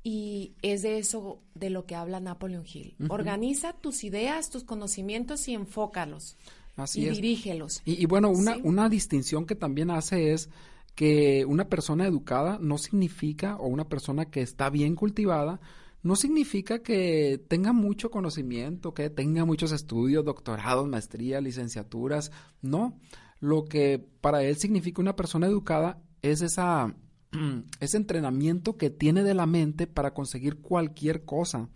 Y 0.03 0.55
es 0.63 0.83
de 0.83 0.99
eso 0.99 1.43
de 1.55 1.69
lo 1.69 1.85
que 1.85 1.95
habla 1.95 2.21
Napoleon 2.21 2.65
Hill. 2.67 2.97
Organiza 3.09 3.75
tus 3.75 4.03
ideas, 4.03 4.49
tus 4.49 4.65
conocimientos 4.65 5.47
y 5.49 5.55
enfócalos. 5.55 6.37
Así 6.77 7.03
y 7.03 7.11
dirígelos. 7.11 7.83
Y, 7.85 8.07
bueno, 8.07 8.31
una, 8.31 8.57
una 8.63 8.89
distinción 8.89 9.45
que 9.45 9.55
también 9.55 9.91
hace 9.91 10.33
es 10.33 10.49
que 10.95 11.45
una 11.45 11.69
persona 11.69 12.07
educada 12.07 12.59
no 12.61 12.79
significa, 12.79 13.57
o 13.57 13.67
una 13.67 13.89
persona 13.89 14.27
que 14.27 14.41
está 14.41 14.71
bien 14.71 14.95
cultivada, 14.95 15.61
no 16.03 16.17
significa 16.17 16.83
que 16.83 17.43
tenga 17.49 17.73
mucho 17.73 18.11
conocimiento, 18.11 18.95
que 18.95 19.11
tenga 19.11 19.45
muchos 19.45 19.73
estudios, 19.73 20.25
doctorados, 20.25 20.89
maestrías, 20.89 21.43
licenciaturas. 21.43 22.33
No, 22.63 22.99
lo 23.39 23.65
que 23.67 23.99
para 24.21 24.43
él 24.43 24.57
significa 24.57 25.03
una 25.03 25.17
persona 25.17 25.47
educada 25.47 26.03
es 26.23 26.41
esa, 26.41 26.95
ese 27.81 27.97
entrenamiento 27.99 28.79
que 28.79 28.89
tiene 28.91 29.23
de 29.23 29.35
la 29.35 29.47
mente 29.47 29.87
para 29.87 30.15
conseguir 30.15 30.61
cualquier 30.61 31.25
cosa. 31.25 31.69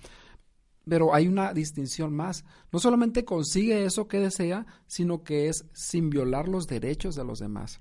Pero 0.86 1.14
hay 1.14 1.28
una 1.28 1.52
distinción 1.52 2.14
más. 2.14 2.44
No 2.72 2.78
solamente 2.78 3.24
consigue 3.24 3.84
eso 3.84 4.08
que 4.08 4.20
desea, 4.20 4.66
sino 4.86 5.22
que 5.22 5.48
es 5.48 5.66
sin 5.72 6.08
violar 6.08 6.48
los 6.48 6.66
derechos 6.66 7.14
de 7.14 7.24
los 7.24 7.38
demás. 7.38 7.80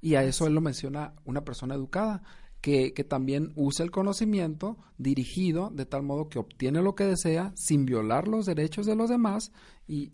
Y 0.00 0.16
a 0.16 0.24
eso 0.24 0.46
él 0.46 0.54
lo 0.54 0.60
menciona 0.60 1.14
una 1.24 1.44
persona 1.44 1.74
educada 1.74 2.22
que, 2.64 3.04
también 3.04 3.52
usa 3.56 3.84
el 3.84 3.90
conocimiento 3.90 4.78
dirigido 4.96 5.68
de 5.70 5.84
tal 5.84 6.02
modo 6.02 6.30
que 6.30 6.38
obtiene 6.38 6.80
lo 6.80 6.94
que 6.94 7.04
desea 7.04 7.52
sin 7.56 7.84
violar 7.84 8.26
los 8.26 8.46
derechos 8.46 8.86
de 8.86 8.96
los 8.96 9.10
demás 9.10 9.52
y, 9.86 10.12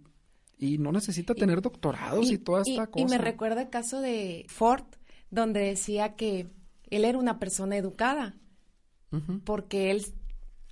no 0.58 0.92
necesita 0.92 1.34
tener 1.34 1.62
doctorados 1.62 2.30
y, 2.30 2.36
toda 2.36 2.62
esta 2.62 2.88
cosa. 2.88 3.06
Y 3.06 3.08
me 3.08 3.18
recuerda 3.18 3.62
el 3.62 3.70
caso 3.70 4.00
de 4.00 4.44
Ford, 4.48 4.84
donde 5.30 5.60
decía 5.60 6.16
que 6.16 6.50
él 6.90 7.04
era 7.04 7.18
una 7.18 7.38
persona 7.38 7.76
educada, 7.76 8.36
porque 9.44 9.92
él, 9.92 10.04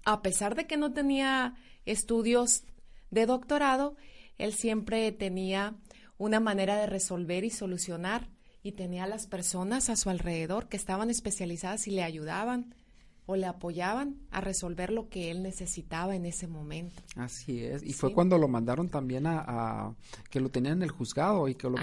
a 0.05 0.21
pesar 0.21 0.57
de 0.57 0.67
que 0.67 0.77
no 0.77 0.93
tenía 0.93 1.55
estudios 1.87 2.65
de 3.11 3.25
doctorado, 3.25 3.97
él 4.37 4.53
siempre 4.53 5.11
tenía 5.13 5.77
una 6.19 6.41
manera 6.41 6.77
de 6.77 6.87
resolver 6.87 7.45
y 7.45 7.51
solucionar 7.51 8.29
y 8.69 8.73
tenía 8.73 9.05
a 9.05 9.09
las 9.09 9.27
personas 9.27 9.89
a 9.89 9.97
su 9.97 10.11
alrededor 10.11 10.69
que 10.69 10.77
estaban 10.77 11.11
especializadas 11.11 11.87
y 11.89 11.91
le 11.91 12.03
ayudaban 12.03 12.75
o 13.25 13.37
le 13.37 13.47
apoyaban 13.47 14.17
a 14.31 14.41
resolver 14.41 14.91
lo 14.91 15.09
que 15.09 15.31
él 15.31 15.43
necesitaba 15.43 16.15
en 16.17 16.25
ese 16.25 16.47
momento. 16.47 17.03
Así 17.17 17.63
es, 17.63 17.83
y 17.83 17.93
fue 17.93 18.13
cuando 18.15 18.39
lo 18.39 18.49
mandaron 18.49 18.89
también 18.89 19.27
a, 19.27 19.95
que 20.31 20.41
lo 20.41 20.49
tenían 20.51 20.79
en 20.79 20.83
el 20.85 20.91
juzgado 20.91 21.49
y 21.49 21.55
que 21.55 21.69
lo 21.69 21.77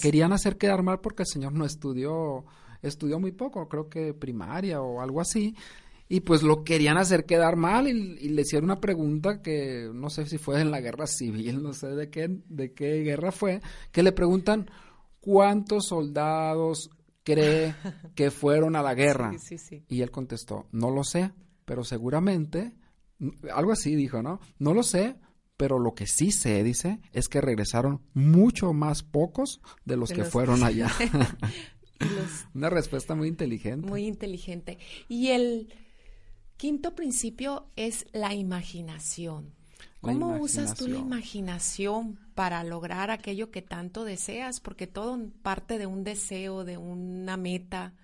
querían 0.00 0.32
hacer 0.32 0.58
quedar 0.58 0.82
mal 0.82 1.00
porque 1.00 1.22
el 1.22 1.28
señor 1.28 1.52
no 1.52 1.64
estudió, 1.64 2.44
estudió 2.82 3.20
muy 3.20 3.32
poco, 3.32 3.68
creo 3.68 3.88
que 3.88 4.12
primaria 4.12 4.80
o 4.80 5.00
algo 5.00 5.20
así, 5.20 5.54
y 6.08 6.20
pues 6.20 6.42
lo 6.42 6.64
querían 6.64 6.96
hacer 6.96 7.26
quedar 7.26 7.54
mal 7.54 7.86
y, 7.86 7.90
y, 7.90 8.30
le 8.30 8.42
hicieron 8.42 8.64
una 8.70 8.80
pregunta 8.80 9.40
que 9.40 9.90
no 9.92 10.10
sé 10.10 10.26
si 10.26 10.38
fue 10.38 10.60
en 10.60 10.70
la 10.72 10.80
guerra 10.80 11.06
civil, 11.06 11.62
no 11.62 11.74
sé 11.74 11.88
de 11.88 12.10
qué, 12.10 12.28
de 12.48 12.72
qué 12.72 13.02
guerra 13.02 13.30
fue, 13.30 13.60
que 13.92 14.02
le 14.02 14.10
preguntan 14.10 14.68
¿cuántos 15.28 15.88
soldados 15.88 16.88
cree 17.22 17.74
que 18.14 18.30
fueron 18.30 18.76
a 18.76 18.82
la 18.82 18.94
guerra? 18.94 19.30
Y 19.86 20.00
él 20.00 20.10
contestó, 20.10 20.66
no 20.72 20.90
lo 20.90 21.04
sé, 21.04 21.32
pero 21.66 21.84
seguramente, 21.84 22.72
algo 23.52 23.72
así 23.72 23.94
dijo, 23.94 24.22
¿no? 24.22 24.40
No 24.58 24.72
lo 24.72 24.82
sé, 24.82 25.16
pero 25.58 25.78
lo 25.78 25.94
que 25.94 26.06
sí 26.06 26.30
sé, 26.30 26.62
dice, 26.64 27.00
es 27.12 27.28
que 27.28 27.42
regresaron 27.42 28.00
mucho 28.14 28.72
más 28.72 29.02
pocos 29.02 29.60
de 29.84 29.98
los 29.98 30.12
que 30.12 30.24
fueron 30.24 30.64
allá. 30.64 30.90
Una 32.54 32.70
respuesta 32.70 33.14
muy 33.14 33.28
inteligente. 33.28 33.86
Muy 33.86 34.06
inteligente. 34.06 34.78
Y 35.08 35.28
el 35.28 35.74
quinto 36.56 36.94
principio 36.94 37.66
es 37.76 38.06
la 38.12 38.32
imaginación. 38.32 39.57
¿Cómo 40.00 40.36
usas 40.36 40.74
tú 40.74 40.86
la 40.86 40.98
imaginación 40.98 42.18
para 42.34 42.62
lograr 42.64 43.10
aquello 43.10 43.50
que 43.50 43.62
tanto 43.62 44.04
deseas? 44.04 44.60
Porque 44.60 44.86
todo 44.86 45.18
parte 45.42 45.78
de 45.78 45.86
un 45.86 46.04
deseo, 46.04 46.64
de 46.64 46.76
una 46.76 47.36
meta, 47.36 47.94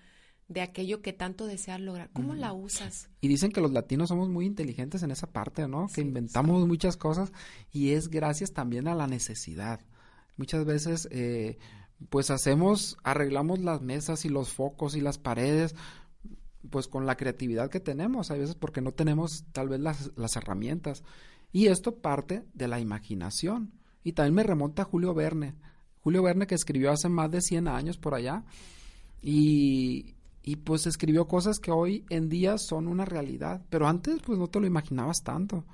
de 0.48 0.60
aquello 0.60 1.02
que 1.02 1.12
tanto 1.12 1.46
deseas 1.46 1.80
lograr. 1.80 2.10
¿Cómo 2.12 2.34
la 2.34 2.52
usas? 2.52 3.08
Y 3.20 3.28
dicen 3.28 3.52
que 3.52 3.60
los 3.60 3.72
latinos 3.72 4.08
somos 4.08 4.28
muy 4.28 4.46
inteligentes 4.46 5.02
en 5.02 5.10
esa 5.10 5.28
parte, 5.28 5.68
¿no? 5.68 5.88
que 5.92 6.00
inventamos 6.00 6.66
muchas 6.66 6.96
cosas 6.96 7.32
y 7.72 7.90
es 7.90 8.08
gracias 8.08 8.52
también 8.52 8.88
a 8.88 8.94
la 8.94 9.06
necesidad. 9.06 9.80
Muchas 10.36 10.64
veces, 10.64 11.08
eh, 11.12 11.58
pues 12.10 12.30
hacemos, 12.30 12.96
arreglamos 13.04 13.60
las 13.60 13.80
mesas 13.80 14.24
y 14.24 14.28
los 14.28 14.50
focos 14.50 14.96
y 14.96 15.00
las 15.00 15.18
paredes, 15.18 15.74
pues 16.70 16.88
con 16.88 17.06
la 17.06 17.16
creatividad 17.16 17.70
que 17.70 17.80
tenemos, 17.80 18.30
a 18.30 18.34
veces 18.34 18.56
porque 18.56 18.80
no 18.80 18.92
tenemos 18.92 19.44
tal 19.52 19.68
vez 19.68 19.80
las, 19.80 20.10
las 20.16 20.36
herramientas. 20.36 21.04
Y 21.54 21.68
esto 21.68 21.94
parte 21.94 22.44
de 22.52 22.66
la 22.66 22.80
imaginación. 22.80 23.70
Y 24.02 24.14
también 24.14 24.34
me 24.34 24.42
remonta 24.42 24.82
a 24.82 24.86
Julio 24.86 25.14
Verne. 25.14 25.54
Julio 26.00 26.20
Verne 26.20 26.48
que 26.48 26.56
escribió 26.56 26.90
hace 26.90 27.08
más 27.08 27.30
de 27.30 27.40
100 27.40 27.68
años 27.68 27.96
por 27.96 28.16
allá. 28.16 28.42
Y, 29.22 30.16
y 30.42 30.56
pues 30.56 30.88
escribió 30.88 31.28
cosas 31.28 31.60
que 31.60 31.70
hoy 31.70 32.04
en 32.10 32.28
día 32.28 32.58
son 32.58 32.88
una 32.88 33.04
realidad. 33.04 33.64
Pero 33.70 33.86
antes 33.86 34.20
pues 34.26 34.36
no 34.36 34.48
te 34.48 34.58
lo 34.58 34.66
imaginabas 34.66 35.22
tanto. 35.22 35.64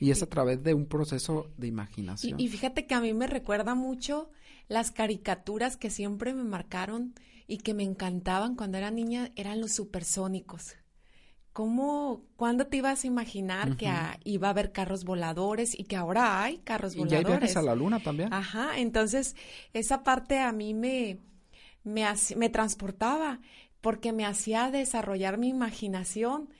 Y 0.00 0.10
es 0.10 0.20
a 0.20 0.26
través 0.26 0.64
de 0.64 0.74
un 0.74 0.86
proceso 0.86 1.46
de 1.56 1.68
imaginación. 1.68 2.40
Y, 2.40 2.46
y, 2.46 2.48
fíjate 2.48 2.88
que 2.88 2.96
a 2.96 3.00
mí 3.00 3.14
me 3.14 3.28
recuerda 3.28 3.76
mucho 3.76 4.30
las 4.66 4.90
caricaturas 4.90 5.76
que 5.76 5.90
siempre 5.90 6.34
me 6.34 6.42
marcaron 6.42 7.14
y 7.46 7.58
que 7.58 7.72
me 7.72 7.84
encantaban 7.84 8.56
cuando 8.56 8.78
era 8.78 8.90
niña, 8.90 9.30
eran 9.36 9.60
los 9.60 9.74
supersónicos. 9.74 10.74
¿Cómo, 11.52 12.22
cuándo 12.36 12.68
te 12.68 12.76
ibas 12.76 13.02
a 13.02 13.06
imaginar 13.08 13.76
que 13.76 13.90
iba 14.24 14.48
a 14.48 14.50
haber 14.50 14.70
carros 14.70 15.04
voladores 15.04 15.76
y 15.78 15.84
que 15.84 15.96
ahora 15.96 16.42
hay 16.44 16.58
carros 16.58 16.94
voladores? 16.94 17.22
Y 17.22 17.32
hay 17.32 17.38
viajes 17.38 17.56
a 17.56 17.62
la 17.62 17.74
luna 17.74 18.00
también. 18.00 18.32
Ajá, 18.32 18.78
entonces 18.78 19.34
esa 19.72 20.04
parte 20.04 20.38
a 20.38 20.52
mí 20.52 20.74
me, 20.74 21.18
me, 21.82 22.06
me 22.36 22.48
transportaba 22.50 23.40
porque 23.80 24.12
me 24.12 24.26
hacía 24.26 24.70
desarrollar 24.70 25.38
mi 25.38 25.48
imaginación. 25.48 26.50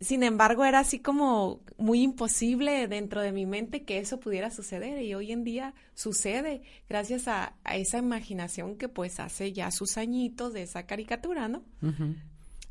Sin 0.00 0.22
embargo, 0.22 0.64
era 0.64 0.78
así 0.78 0.98
como 0.98 1.60
muy 1.76 2.02
imposible 2.02 2.88
dentro 2.88 3.20
de 3.20 3.32
mi 3.32 3.44
mente 3.44 3.84
que 3.84 3.98
eso 3.98 4.18
pudiera 4.18 4.50
suceder 4.50 5.02
y 5.02 5.14
hoy 5.14 5.30
en 5.30 5.44
día 5.44 5.74
sucede 5.94 6.62
gracias 6.88 7.28
a, 7.28 7.54
esa 7.72 7.98
imaginación 7.98 8.76
que 8.76 8.88
pues 8.88 9.20
hace 9.20 9.52
ya 9.52 9.70
sus 9.70 9.98
añitos 9.98 10.54
de 10.54 10.62
esa 10.62 10.86
caricatura, 10.86 11.48
¿no? 11.48 11.62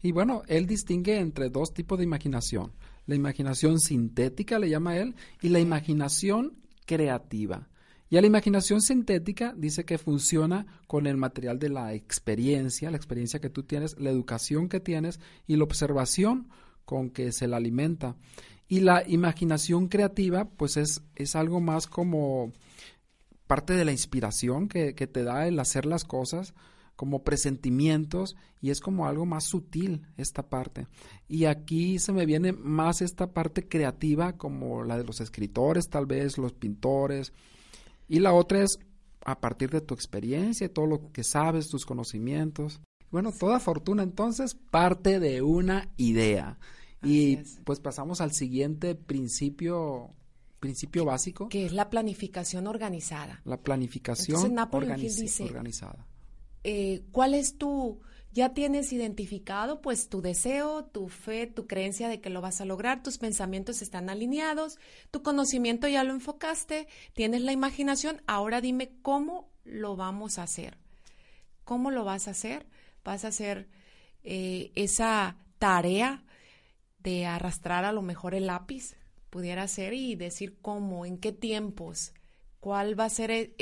Y 0.01 0.12
bueno, 0.12 0.44
él 0.48 0.65
distingue 0.65 1.20
entre 1.20 1.50
dos 1.50 1.74
tipos 1.74 1.98
de 1.98 2.06
imaginación. 2.06 2.72
La 3.06 3.15
imaginación 3.15 3.79
sintética, 3.79 4.60
le 4.60 4.70
llama 4.70 4.98
él, 4.98 5.15
y 5.41 5.50
la 5.50 5.60
imaginación 5.60 6.53
creativa. 6.86 7.68
Y 8.10 8.18
a 8.18 8.22
la 8.22 8.27
imaginación 8.27 8.82
sintética 8.82 9.53
dice 9.56 9.86
que 9.86 10.00
funciona 10.00 10.65
con 10.88 11.06
el 11.06 11.18
material 11.18 11.60
de 11.60 11.70
la 11.70 11.94
experiencia, 11.94 12.89
la 12.89 12.98
experiencia 12.98 13.39
que 13.39 13.51
tú 13.51 13.63
tienes, 13.63 14.00
la 14.00 14.10
educación 14.10 14.68
que 14.68 14.79
tienes 14.79 15.20
y 15.46 15.58
la 15.58 15.63
observación 15.63 16.50
con 16.86 17.12
que 17.12 17.32
se 17.32 17.48
la 17.48 17.58
alimenta. 17.58 18.15
Y 18.68 18.79
la 18.79 19.08
imaginación 19.08 19.88
creativa, 19.89 20.46
pues 20.46 20.77
es, 20.77 21.03
es 21.15 21.36
algo 21.36 21.60
más 21.60 21.86
como 21.86 22.51
parte 23.46 23.74
de 23.74 23.86
la 23.86 23.91
inspiración 23.91 24.68
que, 24.68 24.96
que 24.96 25.06
te 25.06 25.24
da 25.24 25.48
el 25.48 25.60
hacer 25.60 25.86
las 25.86 26.03
cosas, 26.03 26.56
como 27.00 27.24
presentimientos 27.24 28.36
y 28.60 28.72
es 28.72 28.82
como 28.82 29.08
algo 29.08 29.25
más 29.25 29.46
sutil 29.46 30.01
esta 30.18 30.50
parte. 30.50 30.86
Y 31.29 31.46
aquí 31.46 31.98
se 31.98 32.12
me 32.12 32.25
viene 32.25 32.51
más 32.51 33.01
esta 33.01 33.32
parte 33.32 33.70
creativa 33.70 34.34
como 34.34 34.84
la 34.84 34.98
de 34.98 35.06
los 35.06 35.22
escritores, 35.22 35.88
tal 35.88 36.08
vez 36.08 36.38
los 36.38 36.51
pintores. 36.51 37.32
Y 38.10 38.20
la 38.20 38.34
otra 38.34 38.63
es 38.63 38.79
a 39.24 39.39
partir 39.39 39.70
de 39.70 39.79
tu 39.79 39.94
experiencia, 39.94 40.74
todo 40.74 40.88
lo 40.88 41.10
que 41.13 41.24
sabes, 41.24 41.70
tus 41.70 41.86
conocimientos. 41.86 42.82
Bueno, 43.12 43.32
toda 43.32 43.62
fortuna 43.62 44.03
entonces 44.03 44.53
parte 44.53 45.22
de 45.22 45.41
una 45.41 45.94
idea. 45.96 46.60
y 47.01 47.38
pues 47.63 47.79
pasamos 47.79 48.20
al 48.20 48.34
siguiente 48.34 48.94
principio 48.94 50.13
principio 50.60 51.06
básico. 51.06 51.48
Que 51.48 51.65
es 51.65 51.72
la 51.72 51.89
planificación 51.89 52.68
organizada. 52.68 53.41
La 53.46 53.56
planificación 53.56 54.60
organizada. 54.60 56.09
Eh, 56.63 57.04
¿Cuál 57.12 57.34
es 57.34 57.58
tu, 57.58 58.01
ya 58.32 58.54
tienes 58.54 58.94
identificado 58.94 59.82
pues 59.82 60.10
tu 60.10 60.22
deseo, 60.22 60.86
tu 60.86 61.08
fe, 61.08 61.48
tu 61.48 61.68
creencia 61.68 62.08
de 62.10 62.22
que 62.22 62.30
lo 62.30 62.42
vas 62.42 62.62
a 62.62 62.66
lograr, 62.66 63.01
tus 63.01 63.18
pensamientos 63.18 63.82
están 63.82 64.10
alineados, 64.10 64.78
tu 65.12 65.24
conocimiento 65.24 65.88
ya 65.88 66.04
lo 66.04 66.13
enfocaste, 66.13 66.88
tienes 67.13 67.42
la 67.42 67.51
imaginación, 67.51 68.22
ahora 68.28 68.62
dime 68.62 68.92
cómo 69.01 69.50
lo 69.63 69.96
vamos 69.96 70.38
a 70.38 70.44
hacer. 70.44 70.78
¿Cómo 71.63 71.92
lo 71.92 72.04
vas 72.04 72.28
a 72.28 72.32
hacer? 72.32 72.68
Vas 73.04 73.25
a 73.25 73.30
hacer 73.30 73.68
eh, 74.24 74.72
esa 74.75 75.38
tarea 75.60 76.24
de 77.00 77.25
arrastrar 77.25 77.86
a 77.86 77.92
lo 77.92 78.01
mejor 78.01 78.36
el 78.36 78.48
lápiz, 78.48 78.96
pudiera 79.30 79.68
ser, 79.68 79.94
y 79.94 80.16
decir 80.16 80.58
cómo, 80.62 81.06
en 81.06 81.18
qué 81.18 81.32
tiempos, 81.32 82.13
cuál 82.60 83.00
va 83.00 83.06
a 83.06 83.10
ser 83.10 83.32
e-, 83.32 83.56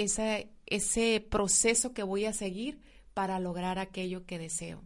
ese 0.66 1.28
proceso 1.30 1.94
que 1.94 2.04
voy 2.04 2.26
a 2.26 2.34
seguir 2.34 2.80
para 3.18 3.40
lograr 3.40 3.80
aquello 3.80 4.28
que 4.28 4.38
deseo. 4.38 4.84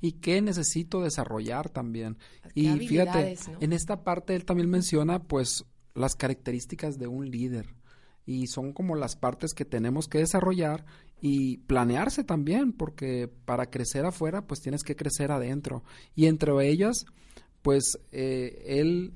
¿Y 0.00 0.12
qué 0.12 0.40
necesito 0.40 1.02
desarrollar 1.02 1.68
también? 1.68 2.16
Y 2.54 2.70
fíjate, 2.78 3.36
en 3.60 3.74
esta 3.74 4.02
parte 4.04 4.34
él 4.34 4.46
también 4.46 4.70
menciona 4.70 5.22
pues 5.22 5.66
las 5.94 6.14
características 6.14 6.98
de 6.98 7.08
un 7.08 7.30
líder 7.30 7.74
y 8.24 8.46
son 8.46 8.72
como 8.72 8.96
las 8.96 9.16
partes 9.16 9.52
que 9.52 9.66
tenemos 9.66 10.08
que 10.08 10.16
desarrollar 10.16 10.86
y 11.20 11.58
planearse 11.58 12.24
también, 12.24 12.72
porque 12.72 13.28
para 13.44 13.66
crecer 13.66 14.06
afuera 14.06 14.46
pues 14.46 14.62
tienes 14.62 14.82
que 14.82 14.96
crecer 14.96 15.30
adentro 15.30 15.84
y 16.14 16.24
entre 16.24 16.52
ellas 16.66 17.04
pues 17.60 17.98
eh, 18.12 18.62
él 18.64 19.12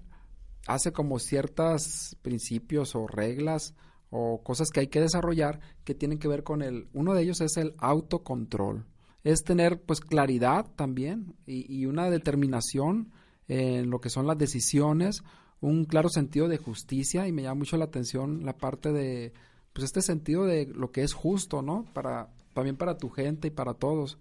hace 0.66 0.92
como 0.92 1.18
ciertos 1.20 2.18
principios 2.20 2.94
o 2.94 3.06
reglas 3.06 3.72
o 4.10 4.42
cosas 4.42 4.70
que 4.70 4.80
hay 4.80 4.86
que 4.88 5.00
desarrollar 5.00 5.60
que 5.84 5.94
tienen 5.94 6.18
que 6.18 6.28
ver 6.28 6.42
con 6.42 6.62
el, 6.62 6.88
uno 6.92 7.14
de 7.14 7.22
ellos 7.22 7.40
es 7.40 7.56
el 7.56 7.74
autocontrol, 7.78 8.86
es 9.24 9.44
tener 9.44 9.82
pues 9.82 10.00
claridad 10.00 10.66
también 10.76 11.34
y, 11.46 11.72
y 11.72 11.86
una 11.86 12.10
determinación 12.10 13.12
en 13.48 13.90
lo 13.90 14.00
que 14.00 14.10
son 14.10 14.26
las 14.26 14.38
decisiones, 14.38 15.22
un 15.60 15.84
claro 15.84 16.08
sentido 16.08 16.48
de 16.48 16.58
justicia 16.58 17.26
y 17.26 17.32
me 17.32 17.42
llama 17.42 17.60
mucho 17.60 17.76
la 17.76 17.86
atención 17.86 18.44
la 18.44 18.56
parte 18.56 18.92
de 18.92 19.32
pues 19.72 19.84
este 19.84 20.02
sentido 20.02 20.44
de 20.44 20.66
lo 20.66 20.90
que 20.90 21.02
es 21.02 21.12
justo, 21.12 21.62
¿no? 21.62 21.84
Para 21.92 22.28
también 22.52 22.76
para 22.76 22.98
tu 22.98 23.10
gente 23.10 23.48
y 23.48 23.50
para 23.50 23.74
todos 23.74 24.18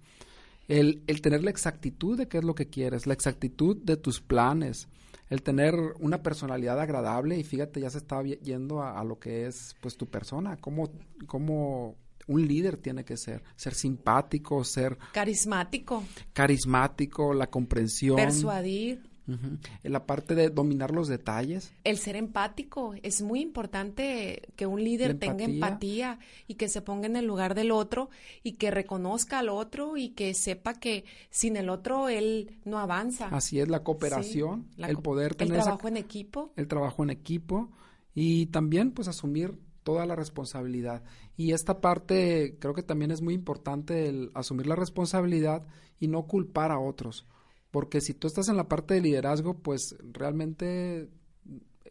el, 0.67 1.03
el 1.08 1.22
tener 1.22 1.44
la 1.44 1.50
exactitud 1.50 2.17
de 2.17 2.27
qué 2.27 2.39
es 2.39 2.44
lo 2.44 2.56
que 2.56 2.67
quieres, 2.67 3.08
la 3.08 3.13
exactitud 3.13 3.77
de 3.77 3.98
tus 3.98 4.22
planes, 4.22 4.88
el 5.30 5.42
tener 5.42 5.76
una 6.00 6.22
personalidad 6.22 6.80
agradable 6.80 7.38
y 7.38 7.44
fíjate, 7.44 7.82
ya 7.82 7.90
se 7.90 7.98
está 7.98 8.24
yendo 8.24 8.82
a, 8.82 9.04
lo 9.04 9.20
que 9.20 9.46
es 9.46 9.76
pues 9.82 9.98
tu 9.98 10.08
persona, 10.08 10.58
cómo, 10.58 10.90
cómo 11.28 11.96
un 12.28 12.48
líder 12.48 12.78
tiene 12.78 13.04
que 13.06 13.18
ser, 13.18 13.44
ser 13.56 13.74
simpático, 13.74 14.64
ser 14.64 14.98
carismático, 15.14 16.04
carismático, 16.34 17.34
la 17.34 17.48
comprensión, 17.48 18.18
persuadir, 18.18 19.07
en 19.28 19.92
la 19.92 20.06
parte 20.06 20.36
de 20.36 20.50
dominar 20.50 20.92
los 20.92 21.08
detalles. 21.08 21.74
El 21.84 21.98
ser 21.98 22.16
empático. 22.16 22.96
Es 23.04 23.22
muy 23.22 23.42
importante 23.42 24.50
que 24.56 24.66
un 24.66 24.84
líder 24.84 25.20
tenga 25.20 25.44
empatía 25.44 26.20
y 26.48 26.56
que 26.56 26.70
se 26.70 26.82
ponga 26.82 27.08
en 27.08 27.16
el 27.16 27.26
lugar 27.26 27.56
del 27.56 27.72
otro 27.72 28.10
y 28.44 28.54
que 28.54 28.72
reconozca 28.72 29.40
al 29.40 29.50
otro 29.50 29.98
y 29.98 30.10
que 30.10 30.34
sepa 30.34 30.76
que 30.76 31.06
sin 31.30 31.58
el 31.58 31.70
otro 31.70 32.10
él 32.10 32.58
no 32.66 32.80
avanza. 32.80 33.28
Así 33.28 33.60
es, 33.60 33.68
la 33.68 33.84
cooperación, 33.84 34.68
el 34.78 34.98
poder 34.98 35.36
tener... 35.36 35.56
El 35.56 35.64
trabajo 35.64 35.88
en 35.88 35.98
equipo. 35.98 36.54
El 36.56 36.68
trabajo 36.68 37.04
en 37.04 37.10
equipo 37.10 37.70
y 38.14 38.48
también 38.48 38.92
pues 38.92 39.08
asumir 39.08 39.60
toda 39.84 40.06
la 40.06 40.16
responsabilidad. 40.16 41.04
Y 41.38 41.52
esta 41.52 41.80
parte 41.80 42.58
creo 42.60 42.74
que 42.74 42.84
también 42.84 43.12
es 43.12 43.22
muy 43.22 43.34
importante 43.34 44.10
el 44.10 44.32
asumir 44.34 44.68
la 44.68 44.76
responsabilidad 44.76 45.66
y 46.00 46.08
no 46.08 46.28
culpar 46.28 46.72
a 46.72 46.80
otros. 46.80 47.26
Porque 47.78 48.02
si 48.02 48.16
tú 48.16 48.26
estás 48.26 48.50
en 48.50 48.58
la 48.58 48.68
parte 48.68 48.96
de 48.96 49.02
liderazgo, 49.02 49.54
pues 49.54 49.96
realmente 50.02 51.12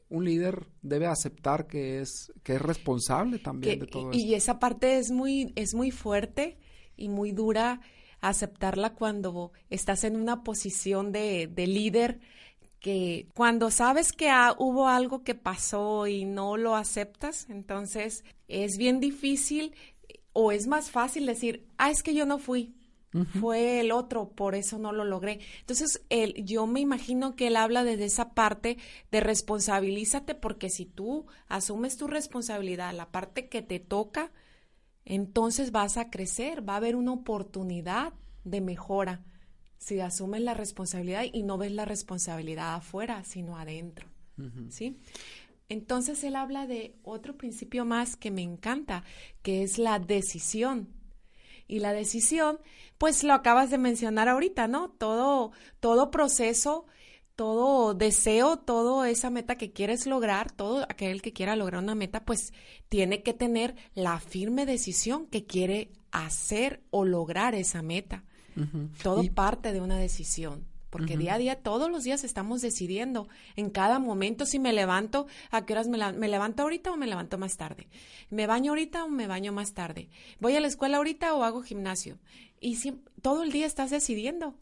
un 0.09 0.25
líder 0.25 0.67
debe 0.83 1.07
aceptar 1.07 1.69
que 1.69 2.01
es 2.01 2.33
que 2.43 2.57
es 2.57 2.61
responsable 2.61 3.39
también 3.39 3.79
de 3.79 3.87
todo 3.87 4.11
y, 4.13 4.23
Y 4.23 4.35
esa 4.35 4.59
parte 4.59 4.99
es 4.99 5.13
muy 5.13 5.53
es 5.55 5.77
muy 5.77 5.93
fuerte 5.93 6.59
y 6.97 7.09
muy 7.09 7.31
dura 7.31 7.83
aceptarla 8.21 8.95
cuando 8.95 9.53
estás 9.71 10.03
en 10.03 10.17
una 10.17 10.43
posición 10.43 11.13
de, 11.13 11.47
de 11.47 11.69
líder 11.69 12.19
que 12.81 13.29
cuando 13.33 13.71
sabes 13.71 14.11
que 14.11 14.29
hubo 14.59 14.89
algo 14.89 15.23
que 15.23 15.37
pasó 15.37 16.09
y 16.09 16.25
no 16.25 16.57
lo 16.57 16.75
aceptas, 16.75 17.49
entonces 17.49 18.25
es 18.49 18.77
bien 18.77 18.99
difícil 18.99 19.73
o 20.33 20.51
es 20.51 20.67
más 20.67 20.91
fácil 20.91 21.27
decir, 21.27 21.65
ah, 21.79 21.93
es 21.93 22.03
que 22.03 22.13
yo 22.13 22.27
no 22.27 22.39
fui, 22.39 22.75
fue 23.41 23.81
el 23.81 23.93
otro, 23.93 24.31
por 24.31 24.55
eso 24.55 24.79
no 24.79 24.93
lo 24.93 25.05
logré. 25.05 25.41
Entonces, 25.61 26.03
él, 26.09 26.35
yo 26.45 26.67
me 26.67 26.81
imagino 26.81 27.37
que 27.37 27.49
él 27.49 27.57
habla 27.57 27.85
desde 27.85 28.05
esa 28.05 28.35
parte 28.35 28.79
de 29.11 29.21
responsabilízate, 29.21 30.35
porque 30.35 30.71
si 30.71 30.87
tú 30.87 31.27
asumes 31.49 31.97
tu 31.97 32.07
responsabilidad, 32.07 32.95
la 32.95 33.11
parte 33.11 33.49
que 33.49 33.63
te 33.63 33.81
toca, 33.81 34.33
entonces 35.05 35.73
vas 35.73 35.97
a 35.97 36.11
crecer, 36.11 36.69
va 36.69 36.75
a 36.75 36.79
haber 36.79 36.97
una 36.97 37.13
oportunidad 37.13 38.13
de 38.45 38.61
mejora 38.61 39.23
si 39.79 40.01
asumes 40.01 40.41
la 40.41 40.55
responsabilidad 40.55 41.25
y 41.33 41.43
no 41.43 41.59
ves 41.59 41.73
la 41.73 41.85
responsabilidad 41.85 42.75
afuera, 42.75 43.23
sino 43.25 43.57
adentro. 43.57 44.09
¿Sí? 44.69 44.99
Entonces 45.69 46.23
él 46.25 46.37
habla 46.37 46.67
de 46.67 46.97
otro 47.03 47.37
principio 47.37 47.85
más 47.85 48.17
que 48.17 48.31
me 48.31 48.43
encanta, 48.43 49.05
que 49.43 49.63
es 49.63 49.79
la 49.79 49.99
decisión. 49.99 50.89
Y 51.69 51.81
la 51.81 51.93
decisión, 51.93 52.59
pues 52.99 53.25
lo 53.25 53.35
acabas 53.35 53.71
de 53.71 53.79
mencionar 53.79 54.29
ahorita, 54.29 54.69
¿no? 54.69 54.91
Todo, 54.91 55.53
todo 55.81 56.11
proceso, 56.11 56.87
todo 57.35 57.95
deseo, 57.95 58.59
toda 58.59 59.09
esa 59.11 59.31
meta 59.31 59.57
que 59.57 59.73
quieres 59.73 60.07
lograr, 60.07 60.51
todo 60.51 60.83
aquel 60.89 61.23
que 61.23 61.33
quiera 61.33 61.57
lograr 61.57 61.83
una 61.83 61.95
meta, 61.95 62.25
pues 62.25 62.53
tiene 62.89 63.23
que 63.23 63.35
tener 63.35 63.75
la 63.95 64.19
firme 64.21 64.67
decisión 64.67 65.27
que 65.27 65.45
quiere 65.45 65.91
hacer 66.11 66.83
o 66.91 67.05
lograr 67.05 67.55
esa 67.55 67.83
meta. 67.83 68.25
Todo 69.03 69.23
parte 69.35 69.75
de 69.75 69.83
una 69.83 69.99
decisión 69.99 70.67
porque 70.97 71.19
día 71.19 71.35
a 71.35 71.39
día, 71.39 71.57
todos 71.57 71.91
los 71.91 72.05
días 72.05 72.25
estamos 72.25 72.63
decidiendo 72.63 73.29
en 73.55 73.69
cada 73.69 73.99
momento 73.99 74.47
si 74.47 74.59
me 74.59 74.73
levanto, 74.73 75.27
a 75.51 75.67
qué 75.67 75.75
horas 75.75 75.89
me, 75.89 75.99
me, 76.13 76.29
levanto 76.29 76.63
ahorita 76.63 76.91
o 76.93 76.97
me 76.97 77.07
levanto 77.07 77.37
más 77.37 77.57
tarde, 77.57 77.89
me 78.31 78.47
baño 78.47 78.73
ahorita 78.73 79.05
o 79.05 79.09
me 79.09 79.27
baño 79.27 79.53
más 79.53 79.75
tarde, 79.75 80.09
voy 80.41 80.57
a 80.57 80.61
la 80.61 80.69
escuela 80.69 80.97
ahorita 80.97 81.35
o 81.35 81.45
hago 81.45 81.63
gimnasio. 81.63 82.19
Y 82.61 82.79
todo 83.21 83.43
el 83.43 83.53
día 83.53 83.67
estás 83.67 83.91
decidiendo. 83.91 84.55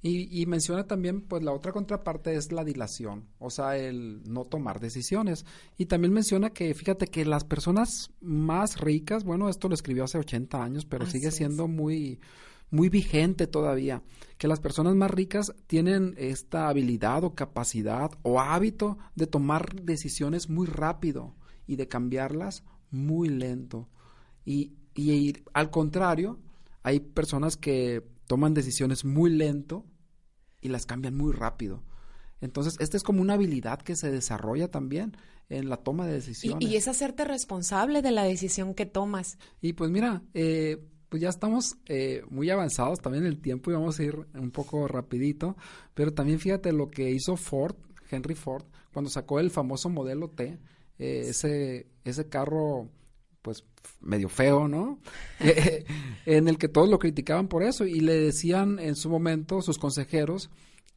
Y, 0.00 0.40
y, 0.40 0.46
menciona 0.46 0.86
también, 0.86 1.20
pues 1.22 1.42
la 1.42 1.52
otra 1.52 1.72
contraparte 1.72 2.34
es 2.34 2.50
la 2.50 2.64
dilación, 2.64 3.28
o 3.38 3.50
sea, 3.50 3.76
el 3.76 4.22
no 4.24 4.44
tomar 4.44 4.80
decisiones. 4.80 5.46
Y 5.78 5.86
también 5.86 6.12
menciona 6.12 6.50
que, 6.50 6.74
fíjate 6.74 7.06
que 7.06 7.24
las 7.24 7.44
personas 7.44 8.10
más 8.20 8.80
ricas, 8.80 9.22
bueno, 9.22 9.48
esto 9.48 9.68
lo 9.68 9.74
escribió 9.74 10.04
hace 10.04 10.18
80 10.18 10.62
años, 10.62 10.86
pero 10.86 11.06
sigue 11.06 11.30
siendo 11.30 11.68
muy 11.68 12.20
muy 12.72 12.88
vigente 12.88 13.46
todavía, 13.46 14.02
que 14.38 14.48
las 14.48 14.58
personas 14.58 14.96
más 14.96 15.10
ricas 15.10 15.54
tienen 15.66 16.14
esta 16.16 16.68
habilidad 16.68 17.22
o 17.22 17.34
capacidad 17.34 18.10
o 18.22 18.40
hábito 18.40 18.98
de 19.14 19.26
tomar 19.26 19.82
decisiones 19.82 20.48
muy 20.48 20.66
rápido 20.66 21.36
y 21.66 21.76
de 21.76 21.86
cambiarlas 21.86 22.64
muy 22.90 23.28
lento. 23.28 23.88
Y, 24.44 24.72
y, 24.94 25.34
al 25.52 25.70
contrario, 25.70 26.40
hay 26.82 27.00
personas 27.00 27.58
que 27.58 28.04
toman 28.26 28.54
decisiones 28.54 29.04
muy 29.04 29.30
lento 29.30 29.84
y 30.62 30.68
las 30.68 30.86
cambian 30.86 31.14
muy 31.14 31.32
rápido. 31.32 31.82
Entonces, 32.40 32.76
esta 32.80 32.96
es 32.96 33.02
como 33.02 33.20
una 33.20 33.34
habilidad 33.34 33.82
que 33.82 33.96
se 33.96 34.10
desarrolla 34.10 34.70
también 34.70 35.14
en 35.50 35.68
la 35.68 35.76
toma 35.76 36.06
de 36.06 36.14
decisiones. 36.14 36.66
Y, 36.66 36.76
es 36.76 36.88
hacerte 36.88 37.26
responsable 37.26 38.00
de 38.00 38.12
la 38.12 38.24
decisión 38.24 38.72
que 38.74 38.86
tomas. 38.86 39.38
Y 39.60 39.74
pues 39.74 39.90
mira, 39.90 40.22
eh, 40.32 40.88
pues 41.12 41.20
ya 41.20 41.28
estamos 41.28 41.76
eh, 41.88 42.22
muy 42.30 42.48
avanzados 42.48 43.00
también 43.00 43.26
en 43.26 43.32
el 43.32 43.38
tiempo 43.38 43.70
y 43.70 43.74
vamos 43.74 44.00
a 44.00 44.02
ir 44.02 44.16
un 44.32 44.50
poco 44.50 44.88
rapidito, 44.88 45.58
pero 45.92 46.14
también 46.14 46.38
fíjate 46.38 46.72
lo 46.72 46.90
que 46.90 47.10
hizo 47.10 47.36
Ford, 47.36 47.76
Henry 48.10 48.34
Ford, 48.34 48.64
cuando 48.94 49.10
sacó 49.10 49.38
el 49.38 49.50
famoso 49.50 49.90
modelo 49.90 50.30
T, 50.30 50.58
eh, 50.98 51.24
ese, 51.28 51.86
ese 52.02 52.30
carro 52.30 52.88
pues 53.42 53.62
medio 54.00 54.30
feo, 54.30 54.68
¿no? 54.68 55.00
Eh, 55.40 55.84
en 56.24 56.48
el 56.48 56.56
que 56.56 56.68
todos 56.68 56.88
lo 56.88 56.98
criticaban 56.98 57.46
por 57.46 57.62
eso 57.62 57.84
y 57.84 58.00
le 58.00 58.14
decían 58.14 58.78
en 58.78 58.96
su 58.96 59.10
momento 59.10 59.60
sus 59.60 59.76
consejeros 59.76 60.48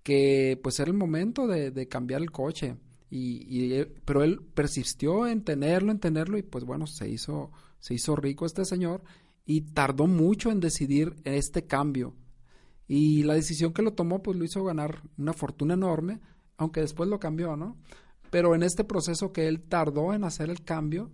que 0.01 0.57
pues 0.63 0.79
era 0.79 0.91
el 0.91 0.95
momento 0.95 1.45
de, 1.45 1.71
de 1.71 1.89
cambiar 1.89 2.21
el 2.21 2.31
coche. 2.31 2.77
Y, 3.09 3.47
y, 3.49 3.85
pero 4.05 4.23
él 4.23 4.39
persistió 4.53 5.27
en 5.27 5.43
tenerlo, 5.43 5.91
en 5.91 5.99
tenerlo 5.99 6.37
y 6.37 6.43
pues 6.43 6.63
bueno, 6.63 6.87
se 6.87 7.09
hizo, 7.09 7.51
se 7.79 7.95
hizo 7.95 8.15
rico 8.15 8.45
este 8.45 8.63
señor 8.63 9.03
y 9.45 9.61
tardó 9.61 10.07
mucho 10.07 10.51
en 10.51 10.59
decidir 10.59 11.15
este 11.23 11.65
cambio. 11.65 12.15
Y 12.87 13.23
la 13.23 13.33
decisión 13.33 13.73
que 13.73 13.81
lo 13.81 13.93
tomó, 13.93 14.21
pues 14.21 14.37
lo 14.37 14.45
hizo 14.45 14.63
ganar 14.63 15.01
una 15.17 15.33
fortuna 15.33 15.73
enorme, 15.73 16.19
aunque 16.57 16.81
después 16.81 17.09
lo 17.09 17.19
cambió, 17.19 17.55
¿no? 17.55 17.77
Pero 18.31 18.55
en 18.55 18.63
este 18.63 18.83
proceso 18.83 19.31
que 19.31 19.47
él 19.47 19.61
tardó 19.61 20.13
en 20.13 20.23
hacer 20.23 20.49
el 20.49 20.63
cambio, 20.63 21.11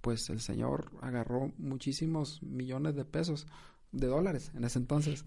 pues 0.00 0.30
el 0.30 0.40
señor 0.40 0.92
agarró 1.00 1.52
muchísimos 1.58 2.42
millones 2.42 2.94
de 2.94 3.04
pesos, 3.04 3.46
de 3.90 4.06
dólares 4.06 4.52
en 4.54 4.64
ese 4.64 4.78
entonces. 4.78 5.24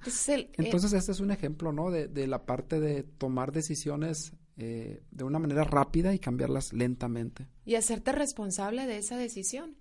eh, 0.53 0.63
entonces 0.65 0.93
este 0.93 1.11
es 1.11 1.19
un 1.19 1.31
ejemplo, 1.31 1.71
¿no? 1.73 1.89
De, 1.91 2.07
de 2.07 2.27
la 2.27 2.45
parte 2.45 2.79
de 2.79 3.03
tomar 3.03 3.51
decisiones 3.51 4.33
eh, 4.57 5.03
de 5.11 5.23
una 5.23 5.39
manera 5.39 5.63
rápida 5.63 6.13
y 6.13 6.19
cambiarlas 6.19 6.73
lentamente. 6.73 7.47
Y 7.65 7.75
hacerte 7.75 8.11
responsable 8.11 8.85
de 8.85 8.97
esa 8.97 9.17
decisión. 9.17 9.75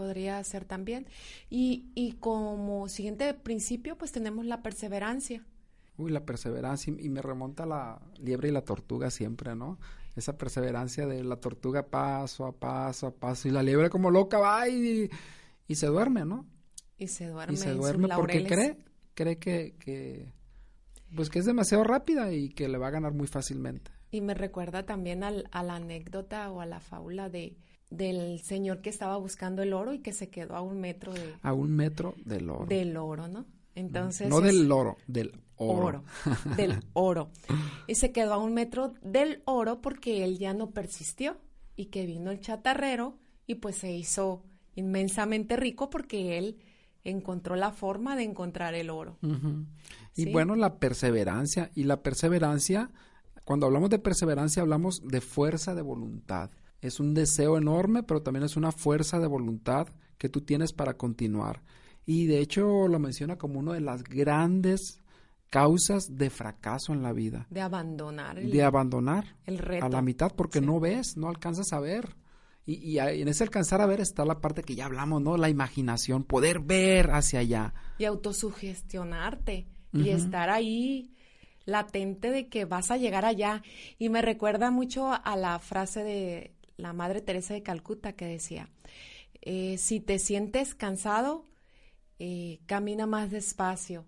Podría 0.00 0.42
ser 0.44 0.64
también. 0.64 1.06
Y, 1.50 1.90
y 1.94 2.12
como 2.12 2.88
siguiente 2.88 3.34
principio, 3.34 3.98
pues 3.98 4.12
tenemos 4.12 4.46
la 4.46 4.62
perseverancia. 4.62 5.44
Uy, 5.98 6.10
la 6.10 6.24
perseverancia, 6.24 6.90
y 6.98 7.10
me 7.10 7.20
remonta 7.20 7.64
a 7.64 7.66
la 7.66 8.00
liebre 8.18 8.48
y 8.48 8.52
la 8.52 8.62
tortuga 8.62 9.10
siempre, 9.10 9.54
¿no? 9.54 9.78
Esa 10.16 10.38
perseverancia 10.38 11.06
de 11.06 11.22
la 11.22 11.36
tortuga 11.36 11.82
paso 11.82 12.46
a 12.46 12.52
paso 12.52 13.08
a 13.08 13.10
paso, 13.10 13.46
y 13.46 13.50
la 13.50 13.62
liebre 13.62 13.90
como 13.90 14.10
loca 14.10 14.38
va 14.38 14.66
y, 14.70 15.10
y 15.68 15.74
se 15.74 15.88
duerme, 15.88 16.24
¿no? 16.24 16.46
Y 16.96 17.08
se 17.08 17.26
duerme. 17.26 17.52
Y 17.52 17.56
se 17.58 17.74
duerme 17.74 18.08
porque 18.16 18.46
cree, 18.46 18.78
cree 19.12 19.36
que, 19.36 19.74
que, 19.78 20.32
pues 21.14 21.28
que 21.28 21.40
es 21.40 21.44
demasiado 21.44 21.84
rápida 21.84 22.32
y 22.32 22.48
que 22.48 22.70
le 22.70 22.78
va 22.78 22.86
a 22.86 22.92
ganar 22.92 23.12
muy 23.12 23.26
fácilmente. 23.26 23.90
Y 24.10 24.22
me 24.22 24.32
recuerda 24.32 24.86
también 24.86 25.24
al, 25.24 25.46
a 25.52 25.62
la 25.62 25.74
anécdota 25.74 26.50
o 26.50 26.62
a 26.62 26.64
la 26.66 26.80
fábula 26.80 27.28
de 27.28 27.58
del 27.90 28.40
señor 28.40 28.80
que 28.80 28.90
estaba 28.90 29.16
buscando 29.16 29.62
el 29.62 29.72
oro 29.72 29.92
y 29.92 29.98
que 29.98 30.12
se 30.12 30.30
quedó 30.30 30.56
a 30.56 30.62
un 30.62 30.80
metro 30.80 31.12
de... 31.12 31.34
A 31.42 31.52
un 31.52 31.74
metro 31.74 32.14
del 32.24 32.48
oro. 32.48 32.66
Del 32.66 32.96
oro, 32.96 33.28
¿no? 33.28 33.46
Entonces... 33.74 34.28
No 34.28 34.40
del 34.40 34.70
oro, 34.70 34.96
del 35.06 35.32
oro. 35.56 35.86
oro 35.88 36.04
del 36.56 36.82
oro. 36.92 37.30
Y 37.86 37.96
se 37.96 38.12
quedó 38.12 38.34
a 38.34 38.38
un 38.38 38.54
metro 38.54 38.94
del 39.02 39.42
oro 39.44 39.80
porque 39.80 40.24
él 40.24 40.38
ya 40.38 40.54
no 40.54 40.70
persistió 40.70 41.36
y 41.76 41.86
que 41.86 42.06
vino 42.06 42.30
el 42.30 42.40
chatarrero 42.40 43.18
y 43.46 43.56
pues 43.56 43.76
se 43.76 43.92
hizo 43.92 44.42
inmensamente 44.74 45.56
rico 45.56 45.90
porque 45.90 46.38
él 46.38 46.58
encontró 47.04 47.56
la 47.56 47.72
forma 47.72 48.16
de 48.16 48.24
encontrar 48.24 48.74
el 48.74 48.90
oro. 48.90 49.18
Y 50.14 50.24
¿Sí? 50.24 50.32
bueno, 50.32 50.54
la 50.54 50.78
perseverancia. 50.78 51.70
Y 51.74 51.84
la 51.84 52.02
perseverancia, 52.02 52.90
cuando 53.44 53.66
hablamos 53.66 53.90
de 53.90 53.98
perseverancia, 53.98 54.62
hablamos 54.62 55.02
de 55.06 55.20
fuerza 55.20 55.74
de 55.74 55.82
voluntad. 55.82 56.50
Es 56.80 57.00
un 57.00 57.14
deseo 57.14 57.58
enorme, 57.58 58.02
pero 58.02 58.22
también 58.22 58.44
es 58.44 58.56
una 58.56 58.72
fuerza 58.72 59.18
de 59.18 59.26
voluntad 59.26 59.88
que 60.18 60.28
tú 60.28 60.40
tienes 60.42 60.72
para 60.72 60.94
continuar. 60.94 61.62
Y 62.06 62.26
de 62.26 62.40
hecho 62.40 62.88
lo 62.88 62.98
menciona 62.98 63.36
como 63.36 63.58
una 63.58 63.74
de 63.74 63.80
las 63.80 64.02
grandes 64.02 65.00
causas 65.50 66.16
de 66.16 66.30
fracaso 66.30 66.92
en 66.92 67.02
la 67.02 67.12
vida. 67.12 67.46
De 67.50 67.60
abandonar. 67.60 68.38
El, 68.38 68.50
de 68.50 68.62
abandonar. 68.62 69.36
El 69.44 69.58
reto. 69.58 69.84
A 69.84 69.88
la 69.88 70.00
mitad, 70.00 70.32
porque 70.34 70.60
sí. 70.60 70.66
no 70.66 70.80
ves, 70.80 71.16
no 71.16 71.28
alcanzas 71.28 71.72
a 71.72 71.80
ver. 71.80 72.16
Y, 72.64 72.74
y, 72.74 72.98
en 72.98 73.28
ese 73.28 73.42
alcanzar 73.44 73.80
a 73.80 73.86
ver 73.86 74.00
está 74.00 74.24
la 74.24 74.40
parte 74.40 74.62
que 74.62 74.76
ya 74.76 74.86
hablamos, 74.86 75.20
¿no? 75.20 75.36
La 75.36 75.48
imaginación, 75.48 76.24
poder 76.24 76.60
ver 76.60 77.10
hacia 77.10 77.40
allá. 77.40 77.74
Y 77.98 78.04
autosugestionarte 78.04 79.66
uh 79.92 79.98
-huh. 79.98 80.06
y 80.06 80.10
estar 80.10 80.50
ahí 80.50 81.14
latente 81.64 82.30
de 82.30 82.48
que 82.48 82.64
vas 82.64 82.90
a 82.90 82.96
llegar 82.96 83.24
allá. 83.24 83.62
Y 83.98 84.08
me 84.08 84.22
recuerda 84.22 84.70
mucho 84.70 85.10
a 85.12 85.36
la 85.36 85.58
frase 85.58 86.04
de 86.04 86.54
la 86.80 86.92
Madre 86.92 87.20
Teresa 87.20 87.54
de 87.54 87.62
Calcuta 87.62 88.12
que 88.14 88.26
decía, 88.26 88.68
eh, 89.42 89.78
si 89.78 90.00
te 90.00 90.18
sientes 90.18 90.74
cansado, 90.74 91.46
eh, 92.18 92.60
camina 92.66 93.06
más 93.06 93.30
despacio. 93.30 94.06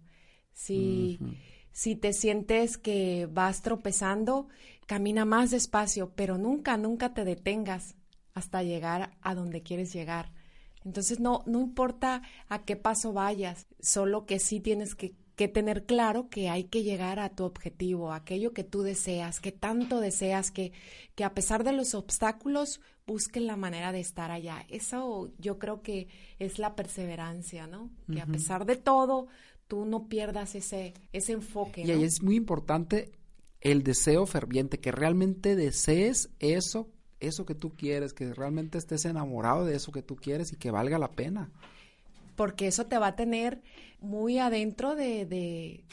Si, 0.52 1.18
uh 1.20 1.24
-huh. 1.24 1.36
si 1.72 1.96
te 1.96 2.12
sientes 2.12 2.76
que 2.76 3.26
vas 3.30 3.62
tropezando, 3.62 4.48
camina 4.86 5.24
más 5.24 5.50
despacio, 5.50 6.12
pero 6.14 6.36
nunca, 6.36 6.76
nunca 6.76 7.14
te 7.14 7.24
detengas 7.24 7.94
hasta 8.34 8.62
llegar 8.62 9.16
a 9.22 9.34
donde 9.34 9.62
quieres 9.62 9.92
llegar. 9.92 10.32
Entonces 10.84 11.20
no, 11.20 11.42
no 11.46 11.60
importa 11.60 12.22
a 12.48 12.64
qué 12.64 12.76
paso 12.76 13.12
vayas, 13.12 13.66
solo 13.80 14.26
que 14.26 14.38
sí 14.38 14.60
tienes 14.60 14.94
que, 14.94 15.14
que, 15.36 15.48
tener 15.48 15.84
claro 15.84 16.28
que 16.28 16.48
hay 16.48 16.64
que 16.64 16.82
llegar 16.82 17.18
a 17.18 17.30
tu 17.30 17.44
objetivo, 17.44 18.12
aquello 18.12 18.52
que 18.52 18.64
tú 18.64 18.82
deseas, 18.82 19.40
que 19.40 19.52
tanto 19.52 20.00
deseas, 20.00 20.50
que, 20.50 20.72
que 21.14 21.24
a 21.24 21.34
pesar 21.34 21.64
de 21.64 21.72
los 21.72 21.94
obstáculos 21.94 22.80
busquen 23.06 23.46
la 23.46 23.56
manera 23.56 23.92
de 23.92 24.00
estar 24.00 24.30
allá. 24.30 24.64
Eso 24.68 25.32
yo 25.38 25.58
creo 25.58 25.82
que 25.82 26.08
es 26.38 26.58
la 26.58 26.74
perseverancia, 26.74 27.66
¿no? 27.66 27.90
Que 28.06 28.14
uh 28.14 28.16
-huh. 28.16 28.22
a 28.22 28.26
pesar 28.26 28.66
de 28.66 28.76
todo, 28.76 29.26
tú 29.66 29.84
no 29.84 30.08
pierdas 30.08 30.54
ese, 30.54 30.94
ese 31.12 31.32
enfoque. 31.32 31.82
Y 31.82 31.84
¿no? 31.84 31.94
ahí 31.94 32.04
es 32.04 32.22
muy 32.22 32.36
importante 32.36 33.12
el 33.60 33.82
deseo 33.82 34.26
ferviente, 34.26 34.78
que 34.78 34.92
realmente 34.92 35.56
desees 35.56 36.30
eso 36.38 36.88
eso 37.22 37.46
que 37.46 37.54
tú 37.54 37.70
quieres, 37.70 38.12
que 38.12 38.34
realmente 38.34 38.78
estés 38.78 39.04
enamorado 39.04 39.64
de 39.64 39.76
eso 39.76 39.92
que 39.92 40.02
tú 40.02 40.16
quieres 40.16 40.52
y 40.52 40.56
que 40.56 40.70
valga 40.70 40.98
la 40.98 41.12
pena. 41.12 41.50
Porque 42.36 42.66
eso 42.66 42.86
te 42.86 42.98
va 42.98 43.08
a 43.08 43.16
tener 43.16 43.62
muy 44.00 44.38
adentro 44.38 44.94
de, 44.94 45.26
de, 45.26 45.84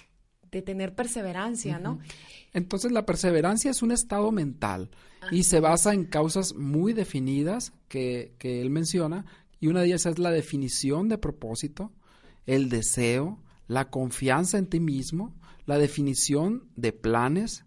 de 0.52 0.62
tener 0.62 0.95
perseverancia, 0.95 1.78
uh 1.78 1.80
-huh. 1.80 1.84
¿no? 1.84 1.99
Entonces 2.54 2.91
la 2.91 3.06
perseverancia 3.06 3.71
es 3.71 3.82
un 3.82 3.91
estado 3.91 4.32
mental 4.32 4.89
Ajá. 5.21 5.36
y 5.36 5.43
se 5.43 5.60
basa 5.60 5.93
en 5.93 6.06
causas 6.06 6.56
muy 6.56 6.93
definidas 6.93 7.73
que, 7.88 8.34
que 8.39 8.62
él 8.62 8.69
menciona 8.69 9.25
y 9.60 9.67
una 9.67 9.82
de 9.82 9.88
ellas 9.88 10.06
es 10.06 10.19
la 10.19 10.32
definición 10.32 11.10
de 11.10 11.17
propósito, 11.17 11.91
el 12.45 12.69
deseo, 12.69 13.39
la 13.67 13.89
confianza 13.89 14.58
en 14.58 14.67
ti 14.67 14.80
mismo, 14.80 15.36
la 15.65 15.78
definición 15.78 16.69
de 16.75 16.93
planes 16.93 17.65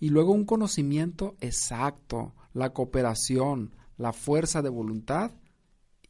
y 0.00 0.08
luego 0.08 0.32
un 0.32 0.44
conocimiento 0.44 1.36
exacto, 1.40 2.34
la 2.52 2.72
cooperación, 2.72 3.74
la 3.98 4.12
fuerza 4.12 4.62
de 4.62 4.68
voluntad 4.68 5.32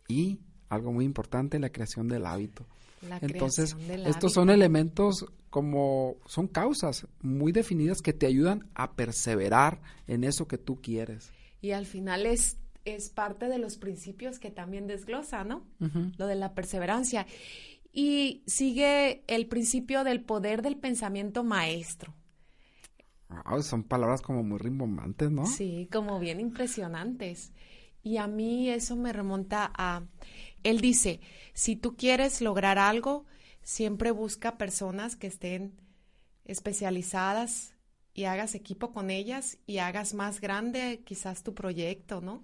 y, 0.08 0.40
algo 0.68 0.92
muy 0.92 1.04
importante, 1.04 1.58
la 1.58 1.70
creación 1.70 2.08
del 2.08 2.26
hábito. 2.26 2.66
La 3.02 3.18
Entonces, 3.20 3.76
del 3.88 4.00
estos 4.06 4.14
hábito. 4.16 4.28
son 4.30 4.50
elementos 4.50 5.26
como, 5.50 6.16
son 6.26 6.48
causas 6.48 7.06
muy 7.22 7.52
definidas 7.52 8.02
que 8.02 8.12
te 8.12 8.26
ayudan 8.26 8.68
a 8.74 8.92
perseverar 8.92 9.80
en 10.06 10.24
eso 10.24 10.48
que 10.48 10.58
tú 10.58 10.80
quieres. 10.80 11.32
Y 11.60 11.70
al 11.72 11.86
final 11.86 12.26
es, 12.26 12.58
es 12.84 13.10
parte 13.10 13.48
de 13.48 13.58
los 13.58 13.76
principios 13.76 14.38
que 14.38 14.50
también 14.50 14.86
desglosa, 14.86 15.44
¿no? 15.44 15.66
Uh 15.80 15.86
-huh. 15.86 16.12
Lo 16.18 16.26
de 16.26 16.34
la 16.34 16.54
perseverancia. 16.54 17.26
Y 17.92 18.42
sigue 18.46 19.24
el 19.26 19.46
principio 19.46 20.04
del 20.04 20.20
poder 20.20 20.62
del 20.62 20.76
pensamiento 20.76 21.44
maestro. 21.44 22.14
Wow, 23.28 23.62
son 23.62 23.82
palabras 23.82 24.22
como 24.22 24.42
muy 24.42 24.58
rimbombantes, 24.58 25.30
¿no? 25.30 25.46
Sí, 25.46 25.88
como 25.90 26.18
bien 26.20 26.38
impresionantes. 26.40 27.52
Y 28.02 28.18
a 28.18 28.28
mí 28.28 28.70
eso 28.70 28.94
me 28.94 29.12
remonta 29.12 29.72
a, 29.76 30.02
él 30.70 30.80
dice, 30.80 31.20
si 31.54 31.76
tú 31.76 31.96
quieres 31.96 32.40
lograr 32.40 32.78
algo, 32.78 33.24
siempre 33.62 34.10
busca 34.10 34.58
personas 34.58 35.16
que 35.16 35.26
estén 35.26 35.74
especializadas 36.44 37.74
y 38.14 38.24
hagas 38.24 38.54
equipo 38.54 38.92
con 38.92 39.10
ellas 39.10 39.58
y 39.66 39.78
hagas 39.78 40.14
más 40.14 40.40
grande 40.40 41.02
quizás 41.04 41.42
tu 41.42 41.54
proyecto, 41.54 42.20
¿no? 42.20 42.42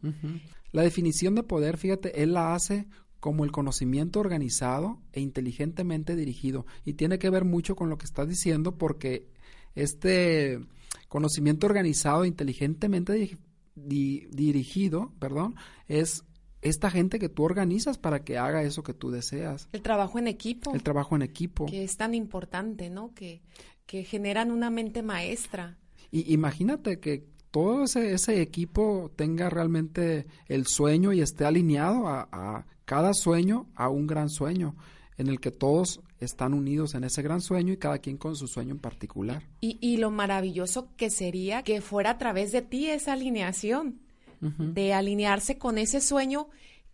La 0.70 0.82
definición 0.82 1.35
de 1.35 1.42
poder, 1.42 1.78
fíjate, 1.78 2.22
él 2.22 2.35
la 2.35 2.54
hace 2.54 2.87
como 3.20 3.44
el 3.44 3.52
conocimiento 3.52 4.20
organizado 4.20 5.00
e 5.12 5.20
inteligentemente 5.20 6.16
dirigido. 6.16 6.66
Y 6.85 6.94
tiene 6.94 7.18
que 7.18 7.30
ver 7.30 7.44
mucho 7.44 7.76
con 7.76 7.88
lo 7.88 7.98
que 7.98 8.04
estás 8.04 8.28
diciendo 8.28 8.76
porque 8.76 9.28
este 9.74 10.61
conocimiento 11.08 11.66
organizado, 11.66 12.24
inteligentemente 12.24 13.12
di 13.12 13.38
di 13.74 14.26
dirigido, 14.30 15.12
perdón, 15.18 15.54
es 15.88 16.24
esta 16.62 16.90
gente 16.90 17.18
que 17.18 17.29
tú 17.29 17.42
organizas 17.42 17.98
para 17.98 18.25
que 18.25 18.38
haga 18.38 18.62
eso 18.62 18.83
que 18.83 18.94
tú 18.94 19.11
deseas. 19.11 19.68
El 19.72 19.83
trabajo 19.83 20.18
en 20.18 20.29
equipo. 20.29 20.75
El 20.75 20.83
trabajo 20.83 21.16
en 21.16 21.22
equipo. 21.22 21.66
Que 21.66 21.85
es 21.85 21.96
tan 21.96 22.14
importante, 22.14 22.88
¿no? 22.88 23.12
Que, 23.14 23.42
que 23.87 24.05
generan 24.05 24.51
una 24.51 24.70
mente 24.70 25.03
maestra. 25.03 25.77
Y 26.11 26.33
imagínate 26.33 27.01
que 27.01 27.27
todo 27.51 27.85
ese, 27.85 28.14
ese 28.14 28.40
equipo 28.40 29.11
tenga 29.16 29.51
realmente 29.51 30.27
el 30.46 30.66
sueño 30.66 31.12
y 31.12 31.20
esté 31.20 31.44
alineado 31.44 32.09
a, 32.09 32.29
a 32.33 32.66
cada 32.85 33.12
sueño 33.12 33.66
a 33.75 33.88
un 33.88 34.07
gran 34.07 34.31
sueño 34.31 34.77
en 35.18 35.29
el 35.29 35.40
que 35.40 35.51
todos 35.51 36.01
están 36.20 36.55
unidos 36.55 36.94
en 36.94 37.05
ese 37.05 37.22
gran 37.22 37.40
sueño 37.40 37.72
y 37.72 37.77
cada 37.77 37.98
quien 37.98 38.16
con 38.16 38.37
su 38.37 38.46
sueño 38.46 38.72
en 38.72 38.79
particular. 38.79 39.48
Y, 39.61 39.79
y 39.81 39.96
lo 39.96 40.11
maravilloso 40.11 40.88
que 40.96 41.11
sería 41.11 41.62
que 41.62 41.81
fuera 41.81 42.11
a 42.11 42.18
través 42.18 42.53
de 42.53 42.62
ti 42.62 42.88
esa 42.88 43.12
alineación, 43.12 44.01
uh 44.42 44.46
-huh. 44.46 44.72
de 44.74 44.92
alinearse 44.92 45.57
con 45.57 45.78
ese 45.78 46.00
sueño 46.00 46.48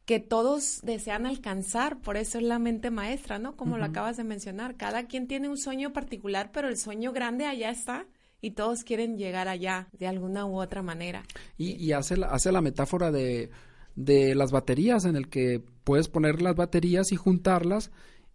que 0.04 0.20
todos 0.20 0.80
desean 0.82 1.26
alcanzar, 1.26 2.00
por 2.00 2.16
eso 2.16 2.38
es 2.38 2.44
la 2.44 2.58
mente 2.58 2.90
maestra, 2.90 3.38
¿no? 3.38 3.56
Como 3.56 3.72
uh 3.72 3.76
-huh. 3.76 3.80
lo 3.80 3.84
acabas 3.87 4.16
de 4.16 4.24
mencionar, 4.24 4.76
cada 4.76 5.06
quien 5.06 5.26
tiene 5.26 5.48
un 5.48 5.58
sueño 5.58 5.92
particular, 5.92 6.50
pero 6.52 6.68
el 6.68 6.76
sueño 6.76 7.12
grande 7.12 7.44
allá 7.44 7.70
está 7.70 8.06
y 8.40 8.52
todos 8.52 8.84
quieren 8.84 9.18
llegar 9.18 9.48
allá 9.48 9.88
de 9.98 10.06
alguna 10.06 10.46
u 10.46 10.61
otra 10.61 10.82
manera. 10.82 11.24
Y, 11.56 11.72
y 11.72 11.92
hace, 11.92 12.16
la, 12.16 12.28
hace 12.28 12.52
la 12.52 12.61
metáfora 12.61 13.11
de, 13.11 13.50
de 13.96 14.34
las 14.34 14.52
baterías, 14.52 15.04
en 15.04 15.16
el 15.16 15.28
que 15.28 15.61
puedes 15.84 16.08
poner 16.08 16.40
las 16.40 16.54
baterías 16.54 17.12
y 17.12 17.16
juntarlas 17.16 17.90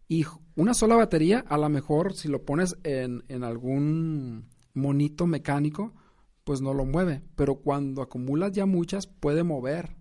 y 0.08 0.26
una 0.56 0.74
sola 0.74 0.96
batería, 0.96 1.44
a 1.48 1.58
lo 1.58 1.70
mejor 1.70 2.14
si 2.14 2.28
lo 2.28 2.44
pones 2.44 2.76
en, 2.84 3.24
en 3.30 3.44
algún 3.44 4.50
monito 4.74 5.26
mecánico, 5.26 5.94
pues 6.44 6.62
no 6.62 6.74
lo 6.74 6.86
mueve, 6.86 7.22
pero 7.36 7.56
cuando 7.56 8.02
acumulas 8.02 8.52
ya 8.52 8.66
muchas 8.66 9.08
puede 9.08 9.44
mover. 9.44 9.96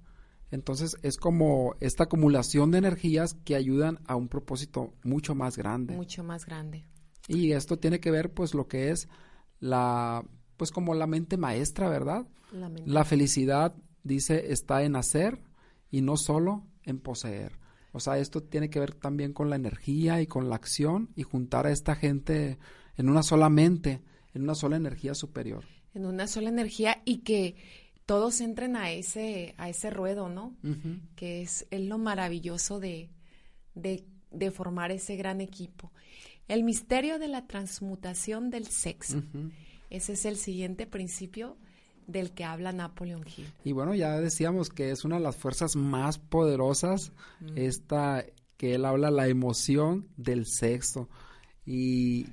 Entonces 0.51 0.97
es 1.03 1.17
como 1.17 1.75
esta 1.81 2.05
acumulación 2.05 2.71
de 2.71 2.79
energías 2.79 3.35
que 3.45 3.55
ayudan 3.55 4.01
a 4.07 4.17
un 4.17 4.29
propósito 4.29 4.93
mucho 5.03 5.35
más 5.35 5.57
grande. 5.57 5.97
Mucho 5.97 6.25
más 6.25 6.45
grande. 6.45 6.85
Y 7.29 7.53
esto 7.53 7.79
tiene 7.79 8.01
que 8.01 8.11
ver 8.11 8.33
pues 8.35 8.55
lo 8.55 8.69
que 8.69 8.91
es 8.91 9.09
la 9.61 10.25
pues 10.57 10.71
como 10.71 10.95
la 10.95 11.07
mente 11.07 11.37
maestra, 11.37 11.89
¿verdad? 11.89 12.27
La, 12.53 12.69
mente. 12.69 12.91
la 12.91 13.05
felicidad 13.05 13.75
dice 14.05 14.53
está 14.53 14.83
en 14.83 14.97
hacer 14.97 15.41
y 15.91 16.03
no 16.03 16.17
solo 16.17 16.67
en 16.83 16.99
poseer. 16.99 17.59
O 17.93 18.01
sea, 18.01 18.19
esto 18.19 18.43
tiene 18.43 18.69
que 18.71 18.81
ver 18.81 18.95
también 18.95 19.33
con 19.33 19.51
la 19.51 19.57
energía 19.57 20.21
y 20.21 20.27
con 20.27 20.49
la 20.49 20.57
acción 20.57 21.11
y 21.15 21.23
juntar 21.23 21.67
a 21.67 21.71
esta 21.71 21.95
gente 21.95 22.59
en 22.97 23.09
una 23.09 23.23
sola 23.23 23.49
mente, 23.49 24.03
en 24.35 24.43
una 24.43 24.55
sola 24.55 24.77
energía 24.77 25.15
superior. 25.15 25.65
En 25.95 26.07
una 26.07 26.27
sola 26.27 26.49
energía 26.49 27.03
y 27.05 27.19
que 27.19 27.57
todos 28.07 28.41
entren 28.41 28.77
a 28.77 28.91
ese, 28.91 29.55
a 29.59 29.69
ese 29.69 29.91
ruedo, 29.91 30.29
¿no? 30.29 30.57
Que 31.17 31.43
es, 31.43 31.67
es, 31.71 31.81
lo 31.83 31.99
maravilloso 31.99 32.81
de, 32.81 33.11
de, 33.75 34.05
de, 34.31 34.51
formar 34.51 34.91
ese 34.91 35.17
gran 35.17 35.41
equipo. 35.41 35.93
El 36.49 36.65
misterio 36.65 37.19
de 37.19 37.29
la 37.29 37.47
transmutación 37.47 38.51
del 38.51 38.67
sexo. 38.67 39.23
Ese 39.91 40.15
es 40.15 40.25
el 40.25 40.37
siguiente 40.37 40.87
principio 40.87 41.57
del 42.07 42.33
que 42.33 42.45
habla 42.45 42.73
Napoleon 42.73 43.25
Hill. 43.25 43.53
Y 43.65 43.73
bueno, 43.73 43.95
ya 43.95 44.21
decíamos 44.21 44.69
que 44.69 44.91
es 44.91 45.05
una 45.05 45.17
de 45.17 45.23
las 45.23 45.37
fuerzas 45.37 45.77
más 45.77 46.19
poderosas, 46.19 47.13
esta 47.55 48.25
que 48.57 48.75
él 48.75 48.85
habla, 48.85 49.11
la 49.11 49.29
emoción 49.29 50.09
del 50.17 50.47
sexo. 50.47 51.09
Y, 51.65 52.27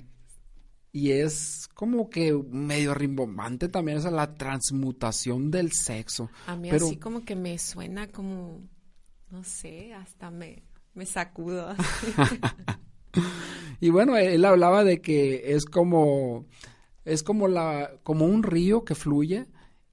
y 0.92 1.12
es 1.12 1.68
como 1.74 2.10
que 2.10 2.32
medio 2.32 2.94
rimbombante 2.94 3.68
también 3.68 3.98
esa 3.98 4.10
la 4.10 4.34
transmutación 4.34 5.50
del 5.50 5.72
sexo. 5.72 6.30
A 6.46 6.56
mí 6.56 6.68
Pero, 6.70 6.86
así 6.86 6.96
como 6.96 7.24
que 7.24 7.36
me 7.36 7.58
suena 7.58 8.08
como, 8.08 8.60
no 9.30 9.44
sé, 9.44 9.94
hasta 9.94 10.30
me, 10.30 10.64
me 10.94 11.06
sacudo. 11.06 11.74
y 13.80 13.90
bueno, 13.90 14.16
él 14.16 14.44
hablaba 14.44 14.82
de 14.82 15.00
que 15.00 15.54
es 15.54 15.64
como, 15.64 16.46
es 17.04 17.22
como 17.22 17.46
la, 17.46 17.92
como 18.02 18.26
un 18.26 18.42
río 18.42 18.84
que 18.84 18.96
fluye 18.96 19.46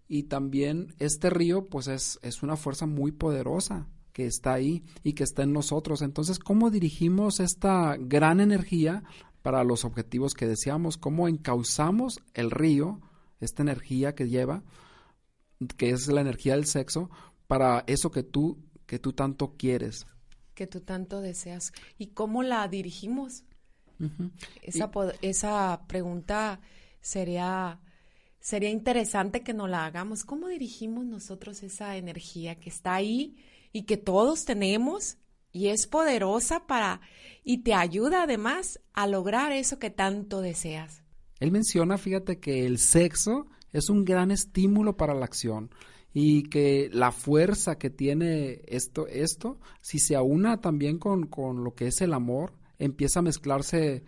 y 0.08 0.24
también 0.24 0.96
este 1.00 1.30
río 1.30 1.68
pues 1.68 1.88
es, 1.88 2.20
es 2.24 2.42
una 2.42 2.56
fuerza 2.56 2.88
muy 2.88 3.12
poderosa 3.12 3.88
que 4.18 4.26
está 4.26 4.54
ahí 4.54 4.84
y 5.04 5.14
que 5.14 5.24
está 5.24 5.44
en 5.44 5.54
nosotros. 5.54 6.02
Entonces, 6.02 6.40
¿cómo 6.40 6.72
dirigimos 6.72 7.40
esta 7.40 7.98
gran 8.00 8.40
energía 8.40 9.04
para 9.48 9.64
los 9.64 9.86
objetivos 9.86 10.34
que 10.34 10.46
deseamos? 10.46 10.98
¿Cómo 10.98 11.30
encauzamos 11.30 12.20
el 12.34 12.52
río, 12.52 13.00
esta 13.40 13.62
energía 13.62 14.14
que 14.14 14.28
lleva, 14.28 14.62
que 15.78 15.92
es 15.92 16.10
la 16.10 16.20
energía 16.20 16.56
del 16.56 16.66
sexo, 16.66 17.10
para 17.48 17.86
eso 17.88 18.12
que 18.12 18.24
tú, 18.24 18.58
que 18.86 19.00
tú 19.00 19.14
tanto 19.14 19.56
quieres? 19.56 20.06
Que 20.54 20.68
tú 20.68 20.82
tanto 20.82 21.22
deseas. 21.22 21.72
¿Y 21.98 22.08
cómo 22.08 22.44
la 22.44 22.68
dirigimos? 22.68 23.46
Uh 24.02 24.08
-huh. 24.08 24.32
esa, 24.64 24.92
y, 24.94 25.28
esa 25.30 25.82
pregunta 25.88 26.60
sería 27.00 27.80
sería 28.42 28.70
interesante 28.70 29.44
que 29.44 29.54
nos 29.54 29.70
la 29.70 29.86
hagamos. 29.86 30.26
¿Cómo 30.26 30.50
dirigimos 30.50 31.06
nosotros 31.06 31.64
esa 31.64 31.96
energía 31.96 32.60
que 32.60 32.70
está 32.70 32.96
ahí 32.96 33.38
y 33.72 33.84
que 33.84 33.96
todos 33.96 34.44
tenemos 34.44 35.20
y 35.58 35.70
es 35.70 35.88
poderosa 35.88 36.68
para 36.68 37.02
y 37.44 37.64
te 37.64 37.74
ayuda 37.74 38.24
además 38.24 38.80
a 38.94 39.08
lograr 39.08 39.52
eso 39.52 39.80
que 39.80 39.90
tanto 39.90 40.42
deseas? 40.42 41.02
Él 41.40 41.52
menciona, 41.52 41.98
fíjate, 41.98 42.40
que 42.40 42.68
el 42.68 42.78
sexo 42.78 43.48
es 43.74 43.90
un 43.90 44.06
gran 44.06 44.30
estímulo 44.30 44.98
para 44.98 45.16
la 45.16 45.26
acción 45.26 45.72
y 46.14 46.44
que 46.44 46.90
la 46.94 47.12
fuerza 47.12 47.80
que 47.80 47.90
tiene 47.90 48.62
esto, 48.68 49.08
esto 49.08 49.60
si 49.82 49.98
se 49.98 50.16
aúna 50.16 50.62
también 50.62 51.00
con, 51.00 51.26
con 51.26 51.64
lo 51.64 51.74
que 51.74 51.88
es 51.88 52.02
el 52.02 52.14
amor, 52.14 52.54
empieza 52.78 53.20
a 53.20 53.24
mezclarse 53.24 54.04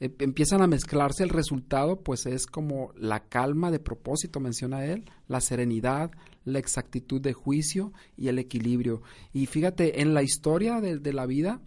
empiezan 0.00 0.60
a 0.60 0.66
mezclarse 0.66 1.22
el 1.22 1.30
resultado, 1.30 2.02
pues 2.02 2.26
es 2.26 2.46
como 2.46 2.92
la 2.96 3.28
calma 3.28 3.70
de 3.70 3.78
propósito, 3.78 4.40
menciona 4.40 4.84
él, 4.84 5.04
la 5.28 5.40
serenidad, 5.40 6.10
la 6.44 6.58
exactitud 6.58 7.20
de 7.20 7.32
juicio 7.32 7.92
y 8.16 8.28
el 8.28 8.38
equilibrio. 8.38 9.02
Y 9.32 9.46
fíjate, 9.46 10.00
en 10.00 10.14
la 10.14 10.22
historia 10.22 10.80
de, 10.80 10.98
de 10.98 11.12
la 11.12 11.26
vida, 11.26 11.60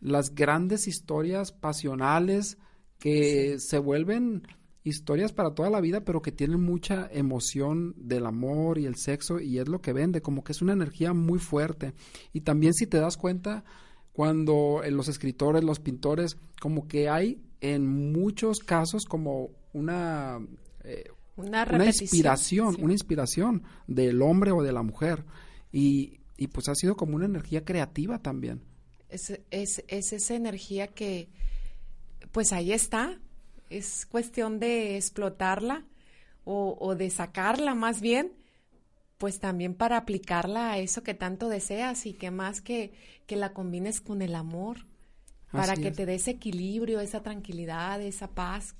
las 0.00 0.34
grandes 0.34 0.88
historias 0.88 1.52
pasionales 1.52 2.58
que 2.98 3.58
sí. 3.58 3.66
se 3.68 3.78
vuelven 3.78 4.46
historias 4.84 5.32
para 5.32 5.54
toda 5.54 5.70
la 5.70 5.80
vida, 5.80 6.04
pero 6.04 6.20
que 6.20 6.30
tienen 6.30 6.60
mucha 6.60 7.08
emoción 7.10 7.94
del 7.96 8.26
amor 8.26 8.78
y 8.78 8.84
el 8.84 8.96
sexo, 8.96 9.40
y 9.40 9.58
es 9.58 9.68
lo 9.68 9.80
que 9.80 9.94
vende, 9.94 10.20
como 10.20 10.44
que 10.44 10.52
es 10.52 10.62
una 10.62 10.74
energía 10.74 11.14
muy 11.14 11.38
fuerte. 11.38 11.94
Y 12.32 12.42
también 12.42 12.74
si 12.74 12.86
te 12.86 12.98
das 12.98 13.16
cuenta, 13.16 13.64
cuando 14.12 14.82
los 14.90 15.08
escritores, 15.08 15.64
los 15.64 15.80
pintores, 15.80 16.36
como 16.60 16.86
que 16.86 17.08
hay 17.08 17.42
en 17.60 18.12
muchos 18.12 18.60
casos 18.60 19.06
como 19.06 19.50
una, 19.72 20.38
eh, 20.84 21.04
una, 21.36 21.64
una, 21.64 21.86
inspiración, 21.86 22.76
sí. 22.76 22.82
una 22.82 22.92
inspiración 22.92 23.62
del 23.86 24.22
hombre 24.22 24.52
o 24.52 24.62
de 24.62 24.72
la 24.72 24.82
mujer. 24.82 25.24
Y, 25.72 26.20
y, 26.36 26.48
pues 26.48 26.68
ha 26.68 26.74
sido 26.74 26.96
como 26.96 27.16
una 27.16 27.26
energía 27.26 27.64
creativa 27.64 28.18
también. 28.18 28.62
Es, 29.08 29.40
es, 29.50 29.84
es 29.88 30.12
esa 30.12 30.34
energía 30.34 30.88
que, 30.88 31.28
pues 32.32 32.52
ahí 32.52 32.72
está. 32.72 33.18
Es 33.70 34.06
cuestión 34.06 34.60
de 34.60 34.96
explotarla 34.96 35.84
o, 36.44 36.76
o 36.80 36.94
de 36.94 37.10
sacarla 37.10 37.74
más 37.74 38.00
bien 38.00 38.32
pues 39.18 39.38
también 39.38 39.74
para 39.74 39.96
aplicarla 39.96 40.72
a 40.72 40.78
eso 40.78 41.02
que 41.02 41.14
tanto 41.14 41.48
deseas 41.48 42.06
y 42.06 42.12
que 42.12 42.30
más 42.30 42.60
que, 42.60 42.92
que 43.26 43.36
la 43.36 43.54
combines 43.54 44.00
con 44.00 44.22
el 44.22 44.34
amor, 44.34 44.86
para 45.50 45.72
Así 45.74 45.82
que 45.82 45.88
es. 45.88 45.96
te 45.96 46.04
dé 46.04 46.16
ese 46.16 46.32
equilibrio, 46.32 47.00
esa 47.00 47.22
tranquilidad, 47.22 48.02
esa 48.02 48.28
paz. 48.28 48.74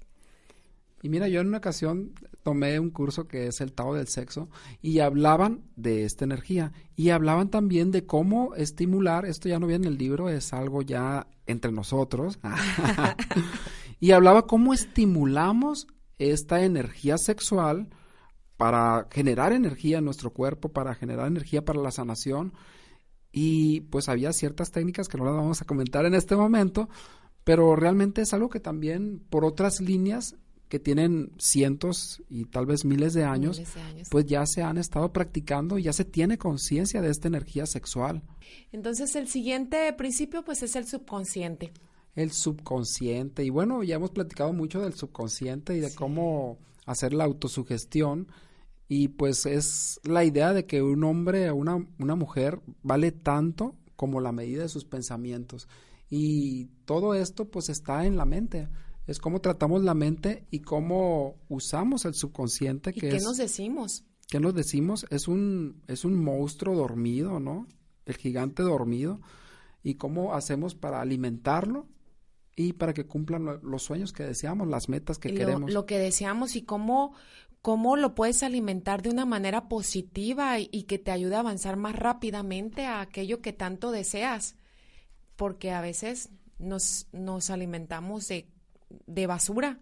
Y 1.05 1.11
mira, 1.11 1.29
yo 1.29 1.43
en 1.43 1.49
una 1.49 1.59
ocasión 1.59 2.15
tomé 2.43 2.81
un 2.81 2.89
curso 2.89 3.29
que 3.29 3.47
es 3.47 3.61
el 3.61 3.75
Tao 3.75 3.93
del 3.93 4.09
Sexo 4.09 4.49
y 4.81 5.01
hablaban 5.01 5.61
de 5.77 6.07
esta 6.07 6.25
energía 6.25 6.73
y 6.97 7.11
hablaban 7.11 7.51
también 7.51 7.91
de 7.91 8.07
cómo 8.07 8.55
estimular, 8.55 9.27
esto 9.27 9.51
ya 9.51 9.59
no 9.59 9.67
viene 9.67 9.87
en 9.87 9.93
el 9.93 9.99
libro, 9.99 10.31
es 10.31 10.55
algo 10.55 10.81
ya 10.81 11.27
entre 11.45 11.73
nosotros, 11.73 12.39
y 14.01 14.13
hablaba 14.13 14.47
cómo 14.47 14.73
estimulamos 14.73 15.89
esta 16.17 16.65
energía 16.65 17.19
sexual 17.19 17.91
para 18.57 19.07
generar 19.11 19.53
energía 19.53 19.99
en 19.99 20.07
nuestro 20.07 20.33
cuerpo, 20.33 20.73
para 20.73 20.95
generar 20.95 21.27
energía 21.27 21.67
para 21.67 21.83
la 21.83 21.91
sanación. 21.91 22.55
Y 23.31 23.83
pues 23.83 24.09
había 24.09 24.33
ciertas 24.33 24.71
técnicas 24.71 25.09
que 25.09 25.19
no 25.19 25.27
las 25.27 25.35
vamos 25.35 25.61
a 25.61 25.67
comentar 25.67 26.07
en 26.07 26.15
este 26.15 26.35
momento, 26.35 26.89
pero 27.45 27.77
realmente 27.77 28.23
es 28.23 28.33
algo 28.33 28.49
que 28.49 28.61
también 28.61 29.23
por 29.29 29.45
otras 29.45 29.83
líneas 29.83 30.37
que 30.69 30.79
tienen 30.81 31.31
cientos 31.39 32.23
y 32.29 32.47
tal 32.47 32.67
vez 32.67 32.85
miles 32.85 33.15
de 33.15 33.25
años, 33.25 33.59
Miles 33.59 33.75
de 33.75 33.81
años. 33.83 34.09
pues 34.11 34.27
ya 34.27 34.45
se 34.47 34.63
han 34.63 34.79
estado 34.79 35.13
practicando 35.13 35.79
y 35.79 35.85
ya 35.85 35.93
se 35.93 36.05
tiene 36.05 36.39
conciencia 36.39 37.01
de 37.03 37.11
esta 37.11 37.29
energía 37.29 37.67
sexual. 37.67 38.23
Entonces 38.73 39.15
el 39.15 39.29
siguiente 39.29 39.93
principio 39.93 40.45
pues 40.45 40.63
es 40.63 40.75
el 40.77 40.87
subconsciente. 40.87 41.73
El 42.17 42.33
subconsciente. 42.33 43.45
Y 43.45 43.51
bueno, 43.51 43.83
ya 43.83 43.97
hemos 43.97 44.11
platicado 44.11 44.53
mucho 44.53 44.81
del 44.81 44.95
subconsciente 44.95 45.77
y 45.77 45.81
de 45.81 45.91
Sí. 45.91 45.97
cómo 45.97 46.59
hacer 46.87 47.13
la 47.13 47.25
autosugestión. 47.25 48.29
Y 48.89 49.09
pues 49.09 49.47
es 49.47 50.01
la 50.05 50.25
idea 50.25 50.53
de 50.53 50.67
que 50.67 50.83
un 50.83 51.05
hombre 51.05 51.51
o 51.51 51.57
una, 51.57 51.87
una 51.99 52.15
mujer 52.17 52.61
vale 52.83 53.13
tanto 53.13 53.77
como 53.97 54.21
la 54.21 54.33
medida 54.33 54.63
de 54.63 54.69
sus 54.69 54.85
pensamientos. 54.85 55.69
Y 56.11 56.67
todo 56.85 57.15
esto 57.15 57.47
pues 57.51 57.69
está 57.69 58.07
en 58.07 58.17
la 58.17 58.25
mente. 58.27 58.69
Es 59.07 59.19
cómo 59.19 59.41
tratamos 59.41 59.83
la 59.83 59.95
mente 59.95 60.47
y 60.51 60.61
cómo 60.61 61.37
usamos 61.49 62.05
el 62.05 62.15
subconsciente, 62.15 62.91
¿Y 62.91 63.01
que 63.01 63.09
qué 63.11 63.17
es... 63.17 63.23
nos 63.25 63.37
decimos? 63.37 64.05
¿Qué 64.29 64.41
nos 64.41 64.55
decimos? 64.55 65.07
Es 65.11 65.29
un, 65.29 65.83
es 65.87 66.05
un 66.05 66.23
monstruo 66.23 66.75
dormido, 66.75 67.39
¿no? 67.41 67.67
El 68.07 68.17
gigante 68.17 68.63
dormido. 68.63 69.21
¿Y 69.83 69.95
cómo 69.97 70.35
hacemos 70.35 70.75
para 70.75 71.03
alimentarlo? 71.03 71.87
Y 72.57 72.73
para 72.75 72.95
que 72.95 73.07
cumplan 73.07 73.45
lo- 73.45 73.59
los 73.63 73.83
sueños 73.83 74.13
que 74.13 74.23
deseamos, 74.23 74.67
las 74.69 74.89
metas 74.89 75.19
que 75.19 75.29
lo, 75.29 75.37
queremos. 75.37 75.73
lo 75.73 75.85
que 75.85 75.99
deseamos 75.99 76.57
y 76.57 76.63
cómo, 76.63 77.13
cómo 77.61 77.97
lo 77.97 78.15
puedes 78.15 78.43
alimentar 78.43 79.03
de 79.03 79.11
una 79.11 79.27
manera 79.27 79.69
positiva 79.69 80.59
y, 80.59 80.71
y 80.73 80.85
que 80.85 80.99
te 80.99 81.11
ayude 81.11 81.35
a 81.35 81.41
avanzar 81.41 81.77
más 81.77 81.95
rápidamente 81.97 82.87
a 82.87 83.03
aquello 83.03 83.43
que 83.43 83.53
tanto 83.53 83.91
deseas. 83.91 84.57
Porque 85.37 85.71
a 85.73 85.81
veces 85.83 86.31
nos, 86.59 87.09
nos 87.13 87.51
alimentamos 87.51 88.29
de, 88.29 88.49
de 89.07 89.27
basura. 89.27 89.81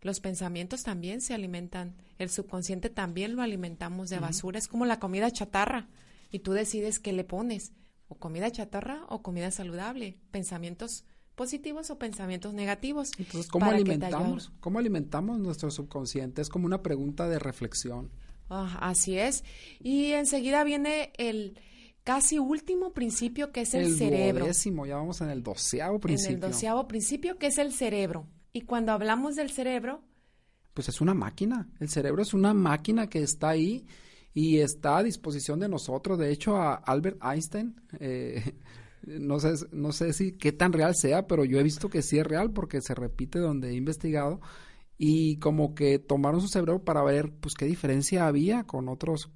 Los 0.00 0.20
pensamientos 0.20 0.82
también 0.82 1.20
se 1.20 1.32
alimentan, 1.34 1.96
el 2.18 2.28
subconsciente 2.28 2.90
también 2.90 3.36
lo 3.36 3.42
alimentamos 3.42 4.10
de 4.10 4.18
basura. 4.18 4.58
Es 4.58 4.66
como 4.66 4.84
la 4.84 4.98
comida 4.98 5.30
chatarra 5.30 5.88
y 6.30 6.40
tú 6.40 6.52
decides 6.52 6.98
qué 6.98 7.12
le 7.12 7.24
pones, 7.24 7.72
o 8.08 8.16
comida 8.16 8.50
chatarra 8.50 9.04
o 9.08 9.22
comida 9.22 9.50
saludable, 9.50 10.18
pensamientos 10.30 11.04
positivos 11.34 11.90
o 11.90 11.98
pensamientos 11.98 12.52
negativos. 12.52 13.12
Entonces, 13.18 13.50
¿cómo 13.50 13.70
alimentamos? 13.70 14.52
¿Cómo 14.60 14.78
alimentamos 14.78 15.38
nuestro 15.38 15.70
subconsciente? 15.70 16.42
Es 16.42 16.48
como 16.48 16.66
una 16.66 16.82
pregunta 16.82 17.28
de 17.28 17.38
reflexión. 17.38 18.10
Ah, 18.50 18.78
así 18.80 19.18
es. 19.18 19.44
Y 19.80 20.12
enseguida 20.12 20.62
viene 20.64 21.12
el 21.16 21.58
casi 22.04 22.38
último 22.38 22.92
principio 22.92 23.52
que 23.52 23.62
es 23.62 23.74
el, 23.74 23.96
cerebro. 23.96 24.46
Décimo, 24.46 24.86
ya 24.86 24.96
vamos 24.96 25.20
en 25.20 25.30
el 25.30 25.42
doceavo 25.42 26.00
principio. 26.00 26.36
En 26.36 26.42
el 26.44 26.50
doceavo 26.50 26.88
principio 26.88 27.38
que 27.38 27.48
es 27.48 27.58
el 27.58 27.72
cerebro. 27.72 28.26
Y 28.52 28.62
cuando 28.62 28.92
hablamos 28.92 29.36
del 29.36 29.50
cerebro... 29.50 30.02
Pues 30.74 30.88
es 30.88 31.00
una 31.00 31.14
máquina. 31.14 31.68
El 31.80 31.88
cerebro 31.88 32.22
es 32.22 32.34
una 32.34 32.54
máquina 32.54 33.08
que 33.08 33.22
está 33.22 33.50
ahí 33.50 33.86
y 34.34 34.58
está 34.58 34.98
a 34.98 35.02
disposición 35.02 35.60
de 35.60 35.68
nosotros. 35.68 36.18
De 36.18 36.30
hecho, 36.30 36.56
a 36.56 36.74
Albert 36.74 37.18
Einstein, 37.22 37.80
eh, 38.00 38.54
no 39.02 39.38
sé, 39.38 39.54
no 39.72 39.92
sé 39.92 40.12
si 40.12 40.32
qué 40.32 40.52
tan 40.52 40.72
real 40.72 40.94
sea, 40.94 41.26
pero 41.26 41.44
yo 41.44 41.58
he 41.58 41.62
visto 41.62 41.88
que 41.88 42.02
sí 42.02 42.18
es 42.18 42.26
real 42.26 42.50
porque 42.52 42.80
se 42.80 42.94
repite 42.94 43.38
donde 43.38 43.70
he 43.70 43.74
investigado 43.74 44.40
y 44.98 45.38
como 45.38 45.74
que 45.74 45.98
tomaron 45.98 46.40
su 46.40 46.48
cerebro 46.48 46.84
para 46.84 47.02
ver 47.02 47.32
pues 47.32 47.54
qué 47.54 47.64
diferencia 47.64 48.26
había 48.26 48.64
con 48.64 48.88
otros, 48.88 49.30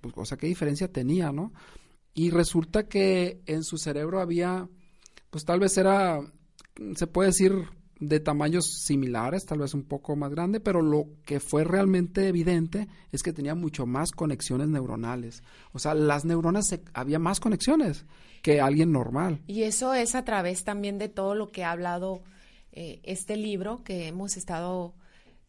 pues, 0.00 0.14
o 0.16 0.24
sea, 0.24 0.36
qué 0.36 0.46
diferencia 0.46 0.92
tenía, 0.92 1.32
¿no? 1.32 1.52
Y 2.14 2.30
resulta 2.30 2.88
que 2.88 3.40
en 3.46 3.62
su 3.62 3.78
cerebro 3.78 4.20
había, 4.20 4.68
pues 5.30 5.44
tal 5.44 5.60
vez 5.60 5.76
era, 5.78 6.20
se 6.96 7.06
puede 7.06 7.28
decir, 7.28 7.52
de 8.00 8.18
tamaños 8.18 8.64
similares, 8.82 9.44
tal 9.44 9.58
vez 9.58 9.74
un 9.74 9.84
poco 9.84 10.16
más 10.16 10.30
grande, 10.30 10.58
pero 10.58 10.80
lo 10.80 11.04
que 11.26 11.38
fue 11.38 11.64
realmente 11.64 12.28
evidente 12.28 12.88
es 13.12 13.22
que 13.22 13.32
tenía 13.32 13.54
mucho 13.54 13.86
más 13.86 14.10
conexiones 14.10 14.68
neuronales. 14.68 15.42
O 15.72 15.78
sea, 15.78 15.94
las 15.94 16.24
neuronas, 16.24 16.74
había 16.94 17.18
más 17.18 17.40
conexiones 17.40 18.06
que 18.42 18.60
alguien 18.60 18.90
normal. 18.90 19.42
Y 19.46 19.64
eso 19.64 19.92
es 19.92 20.14
a 20.14 20.24
través 20.24 20.64
también 20.64 20.96
de 20.96 21.10
todo 21.10 21.34
lo 21.34 21.52
que 21.52 21.62
ha 21.62 21.72
hablado 21.72 22.22
eh, 22.72 23.00
este 23.02 23.36
libro 23.36 23.84
que 23.84 24.08
hemos 24.08 24.38
estado 24.38 24.94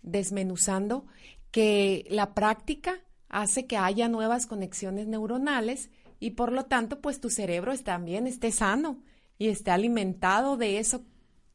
desmenuzando, 0.02 1.06
que 1.52 2.06
la 2.10 2.34
práctica 2.34 3.00
hace 3.30 3.66
que 3.66 3.78
haya 3.78 4.10
nuevas 4.10 4.46
conexiones 4.46 5.08
neuronales 5.08 5.90
y 6.22 6.32
por 6.32 6.54
lo 6.54 6.66
tanto, 6.66 7.02
pues 7.02 7.20
tu 7.20 7.32
cerebro 7.32 7.76
también 7.80 8.28
esté 8.28 8.52
sano 8.52 9.02
y 9.40 9.48
esté 9.48 9.72
alimentado 9.72 10.56
de 10.56 10.78
eso 10.78 11.04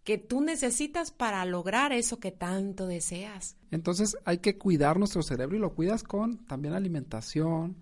que 0.02 0.18
tú 0.18 0.40
necesitas 0.40 1.12
para 1.12 1.44
lograr 1.44 1.92
eso 1.92 2.18
que 2.18 2.32
tanto 2.32 2.88
deseas. 2.88 3.56
Entonces 3.70 4.18
hay 4.24 4.38
que 4.38 4.58
cuidar 4.58 4.98
nuestro 4.98 5.22
cerebro 5.22 5.56
y 5.56 5.60
lo 5.60 5.72
cuidas 5.72 6.02
con 6.02 6.44
también 6.46 6.74
alimentación 6.74 7.76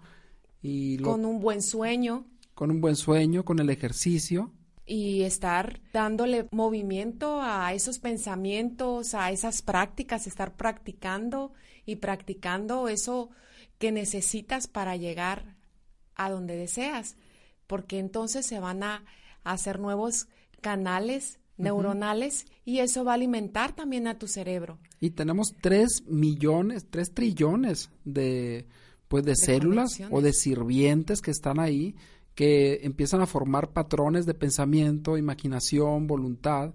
y 0.61 0.99
con 0.99 1.25
un 1.25 1.41
buen 1.41 1.63
sueño. 1.63 2.27
Con 2.55 2.71
un 2.71 2.83
buen 2.83 2.97
sueño, 2.97 3.47
con 3.47 3.61
el 3.61 3.71
ejercicio. 3.71 4.53
Y 4.85 5.23
estar 5.23 5.81
dándole 5.95 6.49
movimiento 6.51 7.41
a 7.41 7.73
esos 7.73 7.99
pensamientos, 7.99 9.15
a 9.15 9.31
esas 9.31 9.63
prácticas, 9.63 10.27
estar 10.27 10.55
practicando 10.55 11.55
y 11.87 11.97
practicando 11.97 12.89
eso 12.89 13.31
que 13.79 13.91
necesitas 13.91 14.67
para 14.67 14.97
llegar 14.97 15.55
a 16.17 16.31
donde 16.31 16.57
deseas, 16.57 17.17
porque 17.67 17.99
entonces 17.99 18.47
se 18.47 18.61
van 18.61 18.83
a 18.83 19.05
hacer 19.43 19.79
nuevos 19.79 20.29
canales 20.61 21.39
neuronales 21.57 22.47
y 22.65 22.79
eso 22.79 23.05
va 23.05 23.13
a 23.13 23.15
alimentar 23.15 23.75
también 23.75 24.07
a 24.09 24.19
tu 24.19 24.27
cerebro. 24.27 24.79
Y 25.01 25.11
tenemos 25.11 25.55
tres 25.61 26.03
millones, 26.07 26.87
tres 26.91 27.13
trillones 27.13 27.91
de, 28.05 28.67
pues 29.09 29.25
de, 29.25 29.37
células 29.37 30.01
o 30.11 30.21
de 30.21 30.33
sirvientes 30.33 31.21
que 31.21 31.31
están 31.31 31.61
ahí 31.61 31.95
que 32.35 32.81
empiezan 32.83 33.21
a 33.21 33.27
formar 33.27 33.73
patrones 33.73 34.27
de 34.27 34.35
pensamiento, 34.35 35.17
imaginación, 35.17 36.07
voluntad 36.07 36.75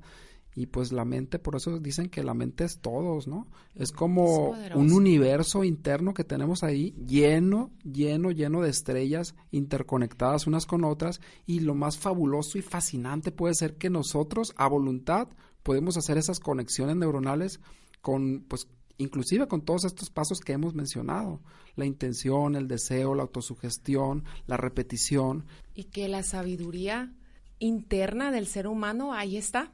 y 0.60 0.66
pues 0.66 0.92
la 0.92 1.06
mente, 1.06 1.40
por 1.40 1.56
eso 1.56 1.80
dicen 1.80 2.10
que 2.10 2.22
la 2.22 2.34
mente 2.34 2.66
es 2.66 2.80
todos, 2.80 3.30
¿no? 3.30 3.48
Es 3.76 3.94
como 3.94 4.50
un 4.76 4.92
universo 4.92 5.64
interno 5.64 6.14
que 6.14 6.26
tenemos 6.26 6.64
ahí 6.64 6.94
lleno, 7.08 7.72
lleno, 7.90 8.30
lleno 8.32 8.62
de 8.62 8.70
estrellas 8.70 9.36
interconectadas 9.52 10.48
unas 10.48 10.66
con 10.66 10.84
otras 10.84 11.22
y 11.46 11.62
lo 11.62 11.76
más 11.76 11.98
fabuloso 11.98 12.58
y 12.58 12.62
fascinante 12.62 13.32
puede 13.32 13.56
ser 13.56 13.78
que 13.78 13.90
nosotros 13.90 14.54
a 14.58 14.68
voluntad 14.68 15.30
podemos 15.64 15.96
hacer 15.96 16.18
esas 16.18 16.42
conexiones 16.42 16.98
neuronales 16.98 17.62
con, 18.02 18.42
pues, 18.42 18.68
inclusive 18.98 19.48
con 19.48 19.62
todos 19.62 19.86
estos 19.86 20.10
pasos 20.10 20.42
que 20.42 20.52
hemos 20.52 20.74
mencionado, 20.74 21.40
la 21.78 21.86
intención, 21.86 22.58
el 22.58 22.68
deseo, 22.68 23.16
la 23.16 23.24
autosugestión, 23.24 24.26
la 24.46 24.58
repetición. 24.58 25.46
Y 25.74 25.86
que 25.86 26.10
la 26.10 26.22
sabiduría 26.22 27.14
interna 27.60 28.30
del 28.30 28.46
ser 28.46 28.68
humano 28.68 29.14
ahí 29.14 29.38
está 29.38 29.72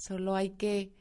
Solo 0.00 0.34
hay 0.34 0.50
que 0.50 0.94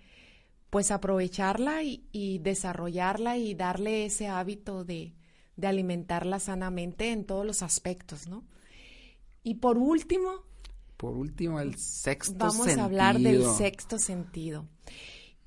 pues 0.70 0.92
aprovecharla 0.92 1.84
y, 1.84 2.40
desarrollarla 2.40 3.38
y 3.38 3.56
darle 3.56 4.06
ese 4.06 4.28
hábito 4.28 4.84
de, 4.84 5.16
alimentarla 5.64 6.40
sanamente 6.40 7.12
en 7.12 7.24
todos 7.24 7.46
los 7.46 7.64
aspectos, 7.64 8.28
¿no? 8.28 8.44
Y 9.42 9.56
por 9.56 9.78
último... 9.78 10.44
Por 10.98 11.16
último, 11.16 11.62
el 11.62 11.78
sexto 11.78 12.52
sentido. 12.52 12.66
Vamos 12.66 12.78
a 12.78 12.84
hablar 12.84 13.20
del 13.20 13.46
sexto 13.46 13.98
sentido. 13.98 14.68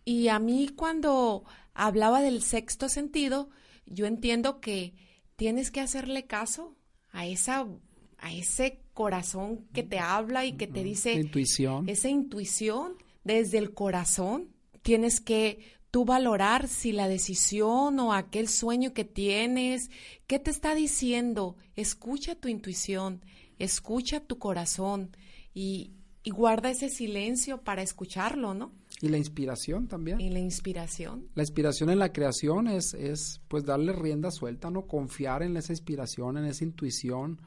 Y 0.02 0.28
a 0.28 0.38
mí 0.38 0.70
cuando 0.74 1.44
hablaba 1.74 2.22
del 2.22 2.42
sexto 2.42 2.88
sentido, 2.88 3.50
yo 3.84 4.06
entiendo 4.06 4.60
que 4.60 4.94
tienes 5.36 5.70
que 5.70 5.80
hacerle 5.80 6.26
caso 6.26 6.74
a 7.10 7.26
esa 7.26 7.68
a 8.16 8.32
ese 8.32 8.80
corazón 8.94 9.66
que 9.74 9.82
te 9.82 9.98
habla 9.98 10.46
y 10.46 10.52
que 10.52 10.68
te 10.68 10.84
dice 10.84 11.14
intuición. 11.14 11.88
esa 11.88 12.08
intuición 12.08 12.94
desde 13.24 13.58
el 13.58 13.74
corazón. 13.74 14.48
Tienes 14.82 15.20
que 15.20 15.60
tú 15.90 16.04
valorar 16.04 16.68
si 16.68 16.92
la 16.92 17.06
decisión 17.06 18.00
o 18.00 18.12
aquel 18.14 18.48
sueño 18.48 18.94
que 18.94 19.04
tienes, 19.04 19.90
¿qué 20.26 20.38
te 20.38 20.50
está 20.50 20.74
diciendo? 20.74 21.56
Escucha 21.76 22.34
tu 22.34 22.48
intuición, 22.48 23.22
escucha 23.58 24.20
tu 24.20 24.38
corazón 24.38 25.14
y, 25.54 25.92
y 26.24 26.30
guarda 26.30 26.70
ese 26.70 26.88
silencio 26.88 27.62
para 27.62 27.82
escucharlo, 27.82 28.54
¿no? 28.54 28.72
Y 29.02 29.08
la 29.08 29.18
inspiración 29.18 29.88
también. 29.88 30.20
Y 30.20 30.30
la 30.30 30.38
inspiración. 30.38 31.28
La 31.34 31.42
inspiración 31.42 31.90
en 31.90 31.98
la 31.98 32.12
creación 32.12 32.68
es, 32.68 32.94
es 32.94 33.40
pues 33.48 33.64
darle 33.64 33.92
rienda 33.92 34.30
suelta, 34.30 34.70
¿no? 34.70 34.86
Confiar 34.86 35.42
en 35.42 35.56
esa 35.56 35.72
inspiración, 35.72 36.38
en 36.38 36.44
esa 36.44 36.64
intuición 36.64 37.40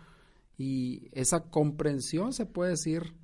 y 0.57 1.07
esa 1.13 1.49
comprensión, 1.49 2.33
se 2.33 2.45
puede 2.45 2.71
decir, 2.71 3.15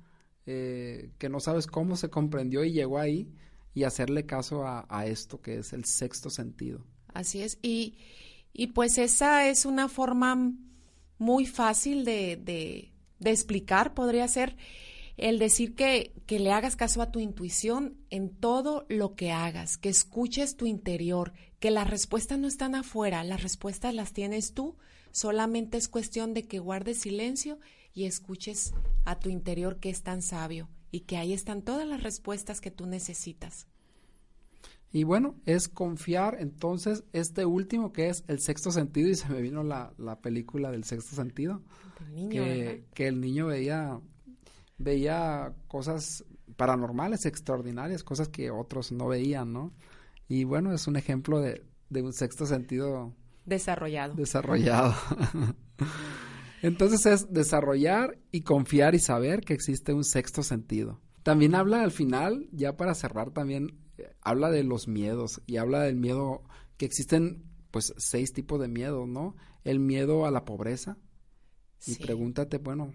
eh, 0.46 1.10
que 1.18 1.28
no 1.28 1.40
sabes 1.40 1.66
cómo 1.66 1.96
se 1.96 2.10
comprendió 2.10 2.64
y 2.64 2.72
llegó 2.72 2.98
ahí 2.98 3.28
y 3.74 3.84
hacerle 3.84 4.26
caso 4.26 4.64
a, 4.66 5.06
esto 5.06 5.40
que 5.40 5.58
es 5.58 5.72
el 5.72 5.84
sexto 5.84 6.30
sentido. 6.30 6.84
Así 7.14 7.42
es, 7.42 7.58
y, 7.62 7.96
y 8.52 8.68
pues 8.68 8.98
esa 8.98 9.48
es 9.48 9.64
una 9.64 9.88
forma 9.88 10.52
muy 11.18 11.46
fácil 11.46 12.04
de, 12.04 12.36
de, 12.36 12.92
de 13.18 13.30
explicar, 13.30 13.94
podría 13.94 14.26
ser 14.28 14.56
el 15.16 15.38
decir 15.38 15.74
que, 15.74 16.12
que, 16.26 16.38
le 16.38 16.52
hagas 16.52 16.74
caso 16.74 17.02
a 17.02 17.12
tu 17.12 17.20
intuición 17.20 17.96
en 18.10 18.30
todo 18.30 18.86
lo 18.88 19.14
que 19.14 19.30
hagas, 19.30 19.78
que 19.78 19.90
escuches 19.90 20.56
tu 20.56 20.66
interior, 20.66 21.32
que 21.60 21.70
las 21.70 21.88
respuestas 21.88 22.38
no 22.38 22.48
están 22.48 22.74
afuera, 22.74 23.22
las 23.22 23.42
respuestas 23.42 23.94
las 23.94 24.12
tienes 24.12 24.54
tú, 24.54 24.76
solamente 25.12 25.76
es 25.76 25.88
cuestión 25.88 26.34
de 26.34 26.44
que 26.44 26.58
guardes 26.58 27.00
silencio 27.00 27.58
y 27.94 28.04
escuches 28.04 28.74
a 29.04 29.18
tu 29.18 29.28
interior 29.28 29.78
que 29.78 29.90
es 29.90 30.02
tan 30.02 30.22
sabio 30.22 30.68
y 30.90 31.00
que 31.00 31.16
ahí 31.16 31.32
están 31.32 31.62
todas 31.62 31.86
las 31.86 32.02
respuestas 32.02 32.60
que 32.60 32.70
tú 32.70 32.86
necesitas. 32.86 33.66
Y 34.92 35.04
bueno, 35.04 35.36
es 35.46 35.68
confiar 35.68 36.36
entonces 36.38 37.04
este 37.14 37.46
último 37.46 37.92
que 37.92 38.10
es 38.10 38.24
el 38.28 38.40
sexto 38.40 38.70
sentido 38.70 39.08
y 39.08 39.14
se 39.14 39.28
me 39.30 39.40
vino 39.40 39.62
la, 39.62 39.94
la 39.96 40.20
película 40.20 40.70
del 40.70 40.84
sexto 40.84 41.16
sentido. 41.16 41.62
que, 42.30 42.84
que, 42.92 43.08
el 43.08 43.20
niño 43.20 43.46
veía, 43.46 43.98
veía 44.76 45.54
cosas 45.66 46.24
paranormales, 46.56 47.24
extraordinarias, 47.24 48.04
cosas 48.04 48.28
que 48.28 48.50
otros 48.50 48.92
no 48.92 49.08
veían, 49.08 49.54
¿no? 49.54 49.72
Y 50.28 50.44
bueno, 50.44 50.74
es 50.74 50.86
un 50.86 50.96
ejemplo 50.96 51.40
de, 51.40 51.64
de 51.88 52.02
un 52.02 52.12
sexto 52.12 52.44
sentido 52.44 53.14
desarrollado. 53.46 54.14
Desarrollado. 54.14 54.94
Entonces 56.62 57.06
es 57.06 57.32
desarrollar 57.32 58.18
y 58.30 58.42
confiar 58.42 58.94
y 58.94 59.00
saber 59.00 59.40
que 59.40 59.52
existe 59.52 59.92
un 59.92 60.04
sexto 60.04 60.42
sentido. 60.42 61.00
También 61.22 61.54
habla 61.54 61.82
al 61.82 61.90
final, 61.90 62.48
ya 62.52 62.76
para 62.76 62.94
cerrar 62.94 63.30
también, 63.30 63.78
eh, 63.98 64.14
habla 64.22 64.50
de 64.50 64.64
los 64.64 64.88
miedos 64.88 65.42
y 65.46 65.56
habla 65.56 65.82
del 65.82 65.96
miedo 65.96 66.42
que 66.76 66.86
existen 66.86 67.44
pues 67.70 67.92
seis 67.96 68.32
tipos 68.32 68.60
de 68.60 68.68
miedo, 68.68 69.06
¿no? 69.06 69.36
El 69.64 69.80
miedo 69.80 70.26
a 70.26 70.30
la 70.30 70.44
pobreza. 70.44 70.96
Y 71.86 71.96
pregúntate, 71.96 72.58
bueno, 72.58 72.92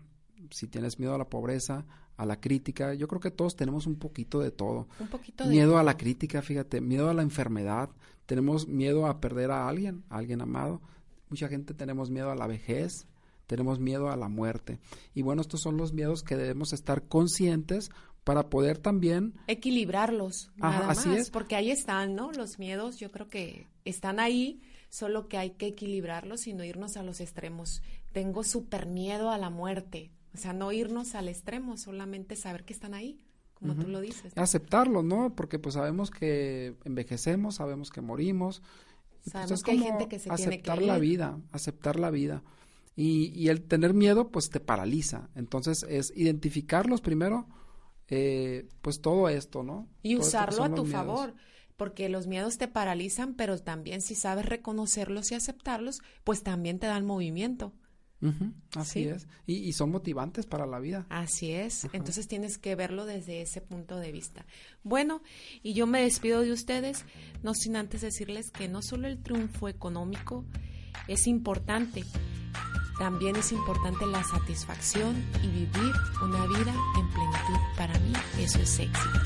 si 0.52 0.68
tienes 0.68 1.00
miedo 1.00 1.14
a 1.14 1.18
la 1.18 1.30
pobreza, 1.30 1.86
a 2.16 2.26
la 2.26 2.40
crítica, 2.40 2.94
yo 2.94 3.08
creo 3.08 3.20
que 3.20 3.32
todos 3.32 3.56
tenemos 3.56 3.86
un 3.86 3.98
poquito 3.98 4.40
de 4.40 4.52
todo. 4.52 4.88
Un 5.00 5.08
poquito 5.08 5.44
de 5.44 5.50
Miedo 5.50 5.78
a 5.78 5.84
la 5.84 5.98
crítica, 5.98 6.42
fíjate, 6.42 6.82
miedo 6.82 7.10
a 7.10 7.14
la 7.14 7.22
enfermedad, 7.22 7.90
tenemos 8.26 8.68
miedo 8.68 9.08
a 9.08 9.20
perder 9.20 9.52
a 9.52 9.68
alguien, 9.68 10.04
a 10.10 10.18
alguien 10.18 10.42
amado. 10.42 10.82
Mucha 11.30 11.48
gente 11.48 11.74
tenemos 11.74 12.10
miedo 12.10 12.32
a 12.32 12.36
la 12.36 12.48
vejez, 12.48 13.08
tenemos 13.48 13.80
miedo 13.80 14.10
a 14.12 14.16
la 14.16 14.28
muerte. 14.30 14.78
Y 15.16 15.24
bueno, 15.24 15.42
estos 15.42 15.62
son 15.62 15.78
los 15.78 15.94
miedos 15.94 16.22
que 16.22 16.36
debemos 16.38 16.74
estar 16.74 17.04
conscientes 17.08 17.90
para 18.24 18.50
poder 18.50 18.78
también 18.78 19.34
equilibrarlos, 19.48 20.52
Ajá, 20.60 20.80
nada 20.80 20.92
así 20.92 21.10
más, 21.10 21.18
es. 21.20 21.30
porque 21.32 21.56
ahí 21.56 21.72
están, 21.72 22.14
¿no? 22.16 22.32
Los 22.34 22.60
miedos, 22.60 22.98
yo 22.98 23.10
creo 23.12 23.30
que 23.30 23.68
están 23.86 24.20
ahí, 24.20 24.62
solo 24.90 25.28
que 25.30 25.38
hay 25.38 25.52
que 25.52 25.68
equilibrarlos 25.68 26.46
y 26.48 26.54
no 26.54 26.64
irnos 26.66 26.98
a 26.98 27.04
los 27.04 27.22
extremos. 27.22 27.82
Tengo 28.12 28.44
súper 28.44 28.86
miedo 28.86 29.32
a 29.32 29.38
la 29.38 29.50
muerte, 29.50 30.12
o 30.34 30.38
sea, 30.38 30.52
no 30.54 30.72
irnos 30.74 31.16
al 31.16 31.30
extremo, 31.30 31.78
solamente 31.78 32.36
saber 32.36 32.66
que 32.66 32.74
están 32.74 32.94
ahí, 32.94 33.20
como 33.54 33.76
tú 33.76 33.88
lo 33.88 34.02
dices. 34.02 34.36
¿no? 34.36 34.44
aceptarlo, 34.44 35.04
¿no? 35.04 35.34
Porque 35.34 35.58
pues 35.58 35.76
sabemos 35.76 36.12
que 36.12 36.76
envejecemos, 36.84 37.56
sabemos 37.56 37.90
que 37.92 38.02
morimos. 38.02 38.62
pues, 39.24 39.32
Sabemos 39.32 39.52
es 39.52 39.64
que 39.64 39.72
hay 39.72 39.80
gente 39.80 40.08
que 40.10 40.20
se 40.20 40.30
tiene 40.30 40.62
que 40.62 40.70
aceptar 40.72 40.82
la 40.82 40.96
ir. 40.98 41.02
vida, 41.02 41.40
aceptar 41.54 41.98
la 41.98 42.12
vida. 42.12 42.44
Y, 42.98 43.28
y 43.40 43.48
el 43.50 43.62
tener 43.62 43.94
miedo, 43.94 44.30
pues 44.32 44.50
te 44.50 44.60
paraliza. 44.60 45.30
Entonces 45.36 45.86
es 45.88 46.12
identificarlos 46.16 47.00
primero, 47.00 47.48
eh, 48.10 48.68
pues 48.82 49.00
todo 49.02 49.30
esto, 49.30 49.64
¿no? 49.64 49.88
Y 50.04 50.16
Todo 50.16 50.28
usarlo 50.28 50.64
a 50.64 50.68
tu 50.74 50.84
miedos. 50.84 50.92
favor, 50.92 51.34
porque 51.76 52.10
los 52.10 52.26
miedos 52.26 52.58
te 52.58 52.68
paralizan, 52.68 53.36
pero 53.36 53.60
también 53.60 54.02
si 54.02 54.16
sabes 54.16 54.46
reconocerlos 54.48 55.32
y 55.32 55.36
aceptarlos, 55.36 56.00
pues 56.24 56.42
también 56.42 56.80
te 56.80 56.88
dan 56.88 57.06
movimiento. 57.06 57.72
Así 58.76 59.04
Sí. 59.04 59.10
es. 59.10 59.28
Y, 59.46 59.58
y 59.58 59.74
son 59.74 59.92
motivantes 59.92 60.48
para 60.48 60.66
la 60.66 60.80
vida. 60.80 61.06
Así 61.10 61.52
es. 61.52 61.88
Entonces 61.94 62.28
tienes 62.28 62.58
que 62.58 62.74
verlo 62.74 63.06
desde 63.06 63.42
ese 63.44 63.62
punto 63.62 63.98
de 64.00 64.12
vista. 64.12 64.44
Bueno, 64.82 65.22
y 65.62 65.74
yo 65.74 65.86
me 65.86 66.02
despido 66.02 66.42
de 66.42 66.52
ustedes, 66.52 67.06
no 67.44 67.54
sin 67.54 67.76
antes 67.76 68.02
decirles 68.02 68.50
que 68.50 68.68
no 68.70 68.82
solo 68.82 69.08
el 69.08 69.22
triunfo 69.22 69.70
económico 69.70 70.46
es 71.08 71.28
importante, 71.28 72.04
también 72.98 73.36
es 73.36 73.52
importante 73.52 74.06
la 74.06 74.24
satisfacción 74.24 75.24
y 75.44 75.48
vivir 75.48 75.94
una 76.22 76.46
vida 76.48 76.74
en 76.98 77.08
plenitud. 77.10 77.60
Para 77.78 77.94
mí 78.00 78.14
eso 78.40 78.60
es 78.60 78.80
éxito. 78.80 79.20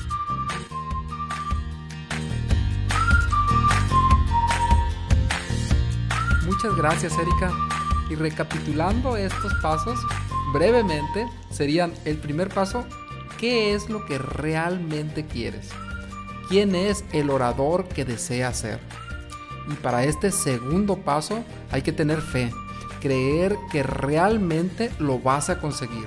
Muchas 6.44 6.76
gracias, 6.76 7.18
Erika. 7.18 7.50
Y 8.10 8.14
recapitulando 8.14 9.16
estos 9.16 9.54
pasos, 9.62 9.98
brevemente, 10.52 11.26
serían 11.50 11.94
el 12.04 12.18
primer 12.18 12.50
paso, 12.50 12.84
¿qué 13.38 13.74
es 13.74 13.88
lo 13.88 14.04
que 14.04 14.18
realmente 14.18 15.24
quieres? 15.24 15.70
¿Quién 16.48 16.74
es 16.74 17.04
el 17.12 17.30
orador 17.30 17.88
que 17.88 18.04
desea 18.04 18.52
ser? 18.52 18.80
Y 19.70 19.74
para 19.74 20.04
este 20.04 20.30
segundo 20.30 20.98
paso 20.98 21.42
hay 21.70 21.82
que 21.82 21.92
tener 21.92 22.20
fe, 22.20 22.52
creer 23.02 23.58
que 23.70 23.82
realmente 23.82 24.90
lo 24.98 25.18
vas 25.18 25.50
a 25.50 25.60
conseguir. 25.60 26.06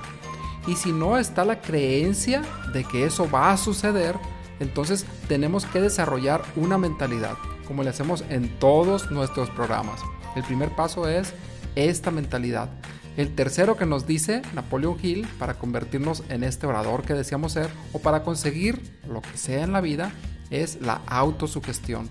Y 0.66 0.76
si 0.78 0.92
no 0.92 1.18
está 1.18 1.46
la 1.46 1.62
creencia 1.62 2.42
de 2.74 2.86
que 2.86 3.06
eso 3.06 3.30
va 3.30 3.52
a 3.52 3.58
suceder, 3.58 4.16
entonces 4.60 5.06
tenemos 5.28 5.66
que 5.66 5.82
desarrollar 5.82 6.42
una 6.56 6.78
mentalidad, 6.78 7.36
como 7.68 7.84
le 7.84 7.90
hacemos 7.90 8.24
en 8.30 8.50
todos 8.58 9.12
nuestros 9.12 9.50
programas. 9.50 10.00
El 10.36 10.44
primer 10.44 10.70
paso 10.70 11.08
es 11.08 11.34
esta 11.76 12.10
mentalidad. 12.10 12.70
El 13.18 13.36
tercero 13.36 13.78
que 13.78 13.86
nos 13.86 14.08
dice 14.08 14.42
Napoleon 14.54 14.98
Hill 15.02 15.28
para 15.38 15.54
convertirnos 15.54 16.24
en 16.30 16.44
este 16.44 16.68
orador 16.68 17.04
que 17.04 17.14
deseamos 17.14 17.54
ser 17.54 17.70
o 17.94 18.00
para 18.00 18.24
conseguir 18.24 18.82
lo 19.08 19.22
que 19.22 19.38
sea 19.38 19.64
en 19.64 19.72
la 19.72 19.82
vida 19.82 20.12
es 20.50 20.82
la 20.82 21.02
autosugestión. 21.08 22.10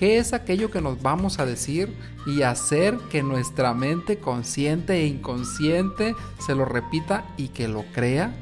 ¿Qué 0.00 0.16
es 0.16 0.32
aquello 0.32 0.70
que 0.70 0.80
nos 0.80 1.02
vamos 1.02 1.40
a 1.40 1.44
decir 1.44 1.94
y 2.24 2.40
hacer 2.40 2.96
que 3.10 3.22
nuestra 3.22 3.74
mente 3.74 4.18
consciente 4.18 4.94
e 4.94 5.06
inconsciente 5.06 6.16
se 6.38 6.54
lo 6.54 6.64
repita 6.64 7.26
y 7.36 7.48
que 7.48 7.68
lo 7.68 7.84
crea? 7.92 8.34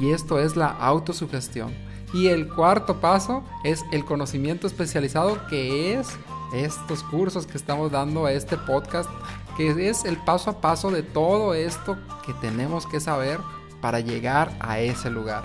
Y 0.00 0.12
esto 0.12 0.38
es 0.38 0.54
la 0.54 0.68
autosugestión. 0.68 1.74
Y 2.14 2.28
el 2.28 2.46
cuarto 2.46 3.00
paso 3.00 3.42
es 3.64 3.84
el 3.90 4.04
conocimiento 4.04 4.68
especializado 4.68 5.48
que 5.48 5.94
es 5.94 6.10
estos 6.54 7.02
cursos 7.02 7.48
que 7.48 7.58
estamos 7.58 7.90
dando 7.90 8.24
a 8.24 8.32
este 8.32 8.56
podcast, 8.56 9.10
que 9.56 9.88
es 9.88 10.04
el 10.04 10.16
paso 10.16 10.50
a 10.50 10.60
paso 10.60 10.92
de 10.92 11.02
todo 11.02 11.54
esto 11.54 11.98
que 12.24 12.34
tenemos 12.34 12.86
que 12.86 13.00
saber 13.00 13.40
para 13.80 13.98
llegar 13.98 14.56
a 14.60 14.78
ese 14.78 15.10
lugar. 15.10 15.42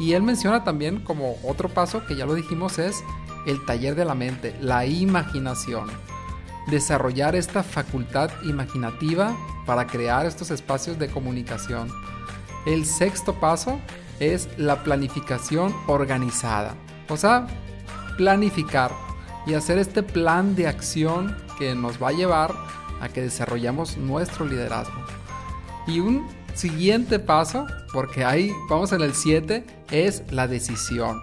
Y 0.00 0.14
él 0.14 0.22
menciona 0.22 0.64
también 0.64 1.04
como 1.04 1.36
otro 1.44 1.68
paso 1.68 2.06
que 2.06 2.16
ya 2.16 2.24
lo 2.24 2.34
dijimos 2.34 2.78
es 2.78 3.04
el 3.46 3.64
taller 3.64 3.94
de 3.94 4.04
la 4.04 4.14
mente, 4.14 4.56
la 4.60 4.86
imaginación. 4.86 5.88
Desarrollar 6.68 7.34
esta 7.34 7.62
facultad 7.62 8.30
imaginativa 8.44 9.36
para 9.66 9.86
crear 9.86 10.26
estos 10.26 10.50
espacios 10.50 10.98
de 10.98 11.08
comunicación. 11.08 11.90
El 12.66 12.84
sexto 12.84 13.34
paso 13.34 13.80
es 14.20 14.48
la 14.58 14.82
planificación 14.82 15.74
organizada. 15.86 16.74
O 17.08 17.16
sea, 17.16 17.46
planificar 18.16 18.92
y 19.46 19.54
hacer 19.54 19.78
este 19.78 20.02
plan 20.02 20.54
de 20.54 20.68
acción 20.68 21.36
que 21.58 21.74
nos 21.74 22.00
va 22.00 22.08
a 22.08 22.12
llevar 22.12 22.54
a 23.00 23.08
que 23.08 23.22
desarrollemos 23.22 23.96
nuestro 23.96 24.44
liderazgo. 24.44 25.00
Y 25.86 26.00
un 26.00 26.28
siguiente 26.54 27.18
paso, 27.18 27.66
porque 27.92 28.24
ahí 28.24 28.52
vamos 28.68 28.92
en 28.92 29.00
el 29.00 29.14
7, 29.14 29.64
es 29.90 30.22
la 30.30 30.46
decisión. 30.46 31.22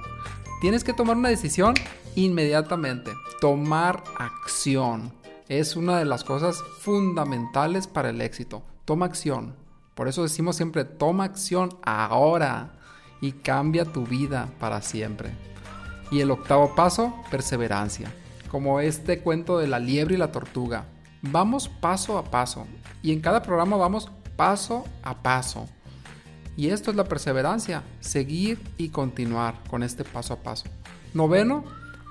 Tienes 0.60 0.84
que 0.84 0.94
tomar 0.94 1.16
una 1.16 1.30
decisión 1.30 1.76
inmediatamente. 2.18 3.14
Tomar 3.40 4.04
acción 4.18 5.14
es 5.48 5.76
una 5.76 6.00
de 6.00 6.06
las 6.06 6.24
cosas 6.24 6.62
fundamentales 6.80 7.88
para 7.88 8.10
el 8.10 8.22
éxito. 8.22 8.64
Toma 8.86 9.06
acción. 9.06 9.56
Por 9.94 10.08
eso 10.08 10.24
decimos 10.24 10.56
siempre, 10.56 10.84
toma 10.84 11.26
acción 11.26 11.78
ahora 11.84 12.74
y 13.22 13.34
cambia 13.34 13.86
tu 13.86 14.06
vida 14.06 14.50
para 14.60 14.82
siempre. 14.82 15.32
Y 16.10 16.20
el 16.22 16.32
octavo 16.32 16.74
paso, 16.76 17.14
perseverancia. 17.30 18.12
Como 18.50 18.80
este 18.80 19.20
cuento 19.20 19.60
de 19.60 19.68
la 19.68 19.80
liebre 19.80 20.16
y 20.16 20.18
la 20.18 20.32
tortuga. 20.32 20.86
Vamos 21.22 21.70
paso 21.70 22.18
a 22.18 22.24
paso. 22.24 22.66
Y 23.04 23.12
en 23.12 23.22
cada 23.22 23.44
programa 23.44 23.78
vamos 23.78 24.10
paso 24.36 24.86
a 25.04 25.22
paso. 25.22 25.68
Y 26.56 26.70
esto 26.70 26.90
es 26.90 26.98
la 26.98 27.04
perseverancia, 27.04 27.84
seguir 28.00 28.60
y 28.78 28.90
continuar 28.90 29.62
con 29.70 29.84
este 29.84 30.04
paso 30.04 30.34
a 30.34 30.38
paso. 30.38 30.66
Noveno 31.14 31.64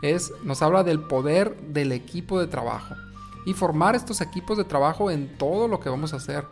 es, 0.02 0.32
nos 0.42 0.62
habla 0.62 0.82
del 0.84 1.00
poder 1.00 1.56
del 1.68 1.92
equipo 1.92 2.38
de 2.38 2.46
trabajo 2.46 2.94
y 3.46 3.54
formar 3.54 3.94
estos 3.94 4.20
equipos 4.20 4.58
de 4.58 4.64
trabajo 4.64 5.10
en 5.10 5.38
todo 5.38 5.68
lo 5.68 5.80
que 5.80 5.88
vamos 5.88 6.12
a 6.12 6.16
hacer. 6.16 6.46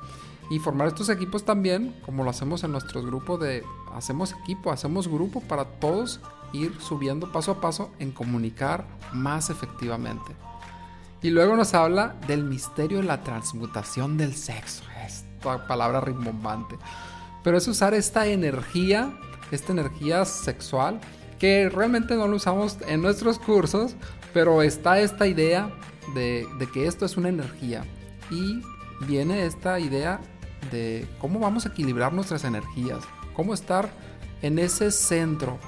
Y 0.51 0.59
formar 0.59 0.89
estos 0.89 1.09
equipos 1.09 1.45
también, 1.45 1.99
como 2.05 2.23
lo 2.23 2.31
hacemos 2.31 2.65
en 2.65 2.73
nuestros 2.73 3.05
grupos 3.07 3.41
de, 3.41 3.65
hacemos 3.95 4.33
equipo, 4.43 4.71
hacemos 4.71 5.09
grupo 5.09 5.41
para 5.41 5.65
todos 5.65 6.21
ir 6.53 6.79
subiendo 6.81 7.33
paso 7.33 7.53
a 7.53 7.61
paso 7.61 7.91
en 7.99 8.13
comunicar 8.13 8.87
más 9.13 9.51
efectivamente. 9.51 10.37
Y 11.23 11.31
luego 11.31 11.57
nos 11.57 11.73
habla 11.75 12.17
del 12.27 12.45
misterio 12.45 12.99
de 12.99 13.05
la 13.05 13.23
transmutación 13.23 14.19
del 14.19 14.35
sexo. 14.37 14.85
Esta 15.05 15.67
palabra 15.67 16.01
rimbombante. 16.01 16.77
Pero 17.43 17.57
es 17.57 17.67
usar 17.67 17.95
esta 17.95 18.27
energía, 18.27 19.19
esta 19.51 19.73
energía 19.73 20.25
sexual, 20.27 21.01
que 21.45 21.69
realmente 21.69 22.15
no 22.15 22.27
lo 22.27 22.37
usamos 22.37 22.79
en 22.89 23.03
nuestros 23.03 23.39
cursos, 23.39 23.97
pero 24.33 24.63
está 24.63 24.99
esta 25.01 25.27
idea 25.27 25.71
de, 26.15 26.49
de 26.59 26.67
que 26.69 26.87
esto 26.87 27.05
es 27.05 27.19
una 27.19 27.29
energía. 27.29 27.85
Y 28.31 28.63
viene 29.07 29.45
esta 29.45 29.79
idea 29.79 30.23
de 30.73 31.07
cómo 31.21 31.39
vamos 31.39 31.67
a 31.67 31.69
equilibrar 31.69 32.15
nuestras 32.15 32.45
energías, 32.45 33.01
cómo 33.35 33.53
estar 33.53 33.91
en 34.41 34.59
ese 34.59 34.91
centro. 34.91 35.59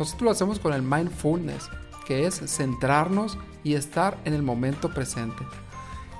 Nosotros 0.00 0.22
lo 0.22 0.30
hacemos 0.32 0.58
con 0.58 0.72
el 0.72 0.82
mindfulness, 0.82 1.68
que 2.08 2.26
es 2.26 2.40
centrarnos 2.50 3.38
y 3.62 3.74
estar 3.74 4.18
en 4.24 4.34
el 4.34 4.42
momento 4.42 4.92
presente. 4.92 5.44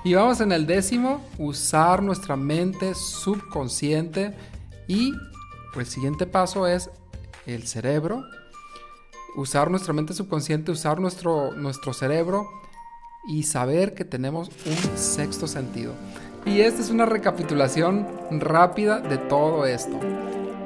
Y 0.05 0.13
vamos 0.13 0.39
en 0.39 0.53
el 0.53 0.65
décimo, 0.65 1.21
usar 1.37 2.01
nuestra 2.01 2.37
mente 2.37 2.95
subconsciente 2.95 4.33
y 4.87 5.11
el 5.75 5.85
siguiente 5.85 6.25
paso 6.25 6.65
es 6.65 6.89
el 7.45 7.67
cerebro. 7.67 8.23
Usar 9.35 9.69
nuestra 9.69 9.93
mente 9.93 10.13
subconsciente, 10.13 10.71
usar 10.71 10.99
nuestro, 10.99 11.51
nuestro 11.51 11.93
cerebro 11.93 12.49
y 13.27 13.43
saber 13.43 13.93
que 13.93 14.05
tenemos 14.05 14.49
un 14.65 14.97
sexto 14.97 15.47
sentido. 15.47 15.93
Y 16.45 16.61
esta 16.61 16.81
es 16.81 16.89
una 16.89 17.05
recapitulación 17.05 18.07
rápida 18.31 18.99
de 18.99 19.17
todo 19.17 19.65
esto. 19.65 19.99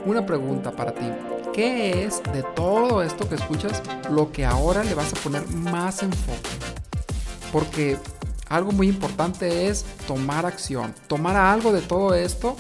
Una 0.06 0.26
pregunta 0.26 0.72
para 0.72 0.94
ti. 0.94 1.06
¿Qué 1.54 2.04
es 2.04 2.22
de 2.32 2.44
todo 2.56 3.02
esto 3.02 3.28
que 3.28 3.36
escuchas 3.36 3.82
lo 4.12 4.32
que 4.32 4.46
ahora 4.46 4.84
le 4.84 4.94
vas 4.94 5.14
a 5.14 5.18
poner 5.18 5.48
más 5.50 6.04
enfoque? 6.04 6.50
Porque 7.52 7.98
algo 8.50 8.72
muy 8.72 8.88
importante 8.88 9.68
es 9.68 9.84
tomar 10.06 10.46
acción. 10.46 10.94
Tomar 11.08 11.38
algo 11.38 11.72
de 11.72 11.82
todo 11.82 12.14
esto 12.14 12.56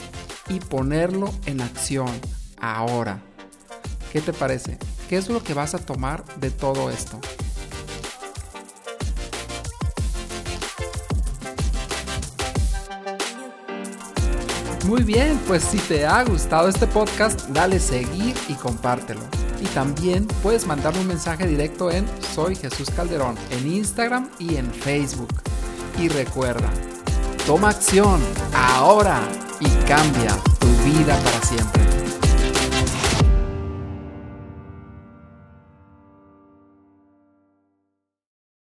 y 0.47 0.59
ponerlo 0.59 1.29
en 1.45 1.61
acción 1.61 2.09
ahora. 2.59 3.21
¿Qué 4.11 4.21
te 4.21 4.33
parece? 4.33 4.79
¿Qué 5.09 5.17
es 5.17 5.27
lo 5.27 5.41
que 5.41 5.55
vas 5.55 5.73
a 5.73 5.79
tomar 5.79 6.23
de 6.35 6.51
todo 6.51 6.91
esto? 6.91 7.19
Muy 14.85 15.01
bien, 15.01 15.39
pues 15.47 15.63
si 15.63 15.79
te 15.79 16.05
ha 16.05 16.23
gustado 16.23 16.69
este 16.69 16.85
podcast, 16.85 17.49
dale 17.49 17.79
seguir 17.79 18.35
y 18.47 18.53
compártelo. 18.53 19.21
Y 19.59 19.65
también 19.69 20.27
puedes 20.43 20.67
mandarme 20.67 20.99
un 20.99 21.07
mensaje 21.07 21.47
directo 21.47 21.89
en 21.89 22.05
Soy 22.35 22.55
Jesús 22.55 22.91
Calderón 22.91 23.35
en 23.49 23.65
Instagram 23.65 24.29
y 24.37 24.57
en 24.57 24.71
Facebook. 24.71 25.33
Y 25.97 26.09
recuerda, 26.09 26.69
toma 27.47 27.69
acción 27.69 28.21
ahora 28.53 29.19
y 29.59 29.69
cambia 29.87 30.37
tu 30.59 30.67
vida 30.85 31.19
para 31.23 31.41
siempre. 31.41 32.08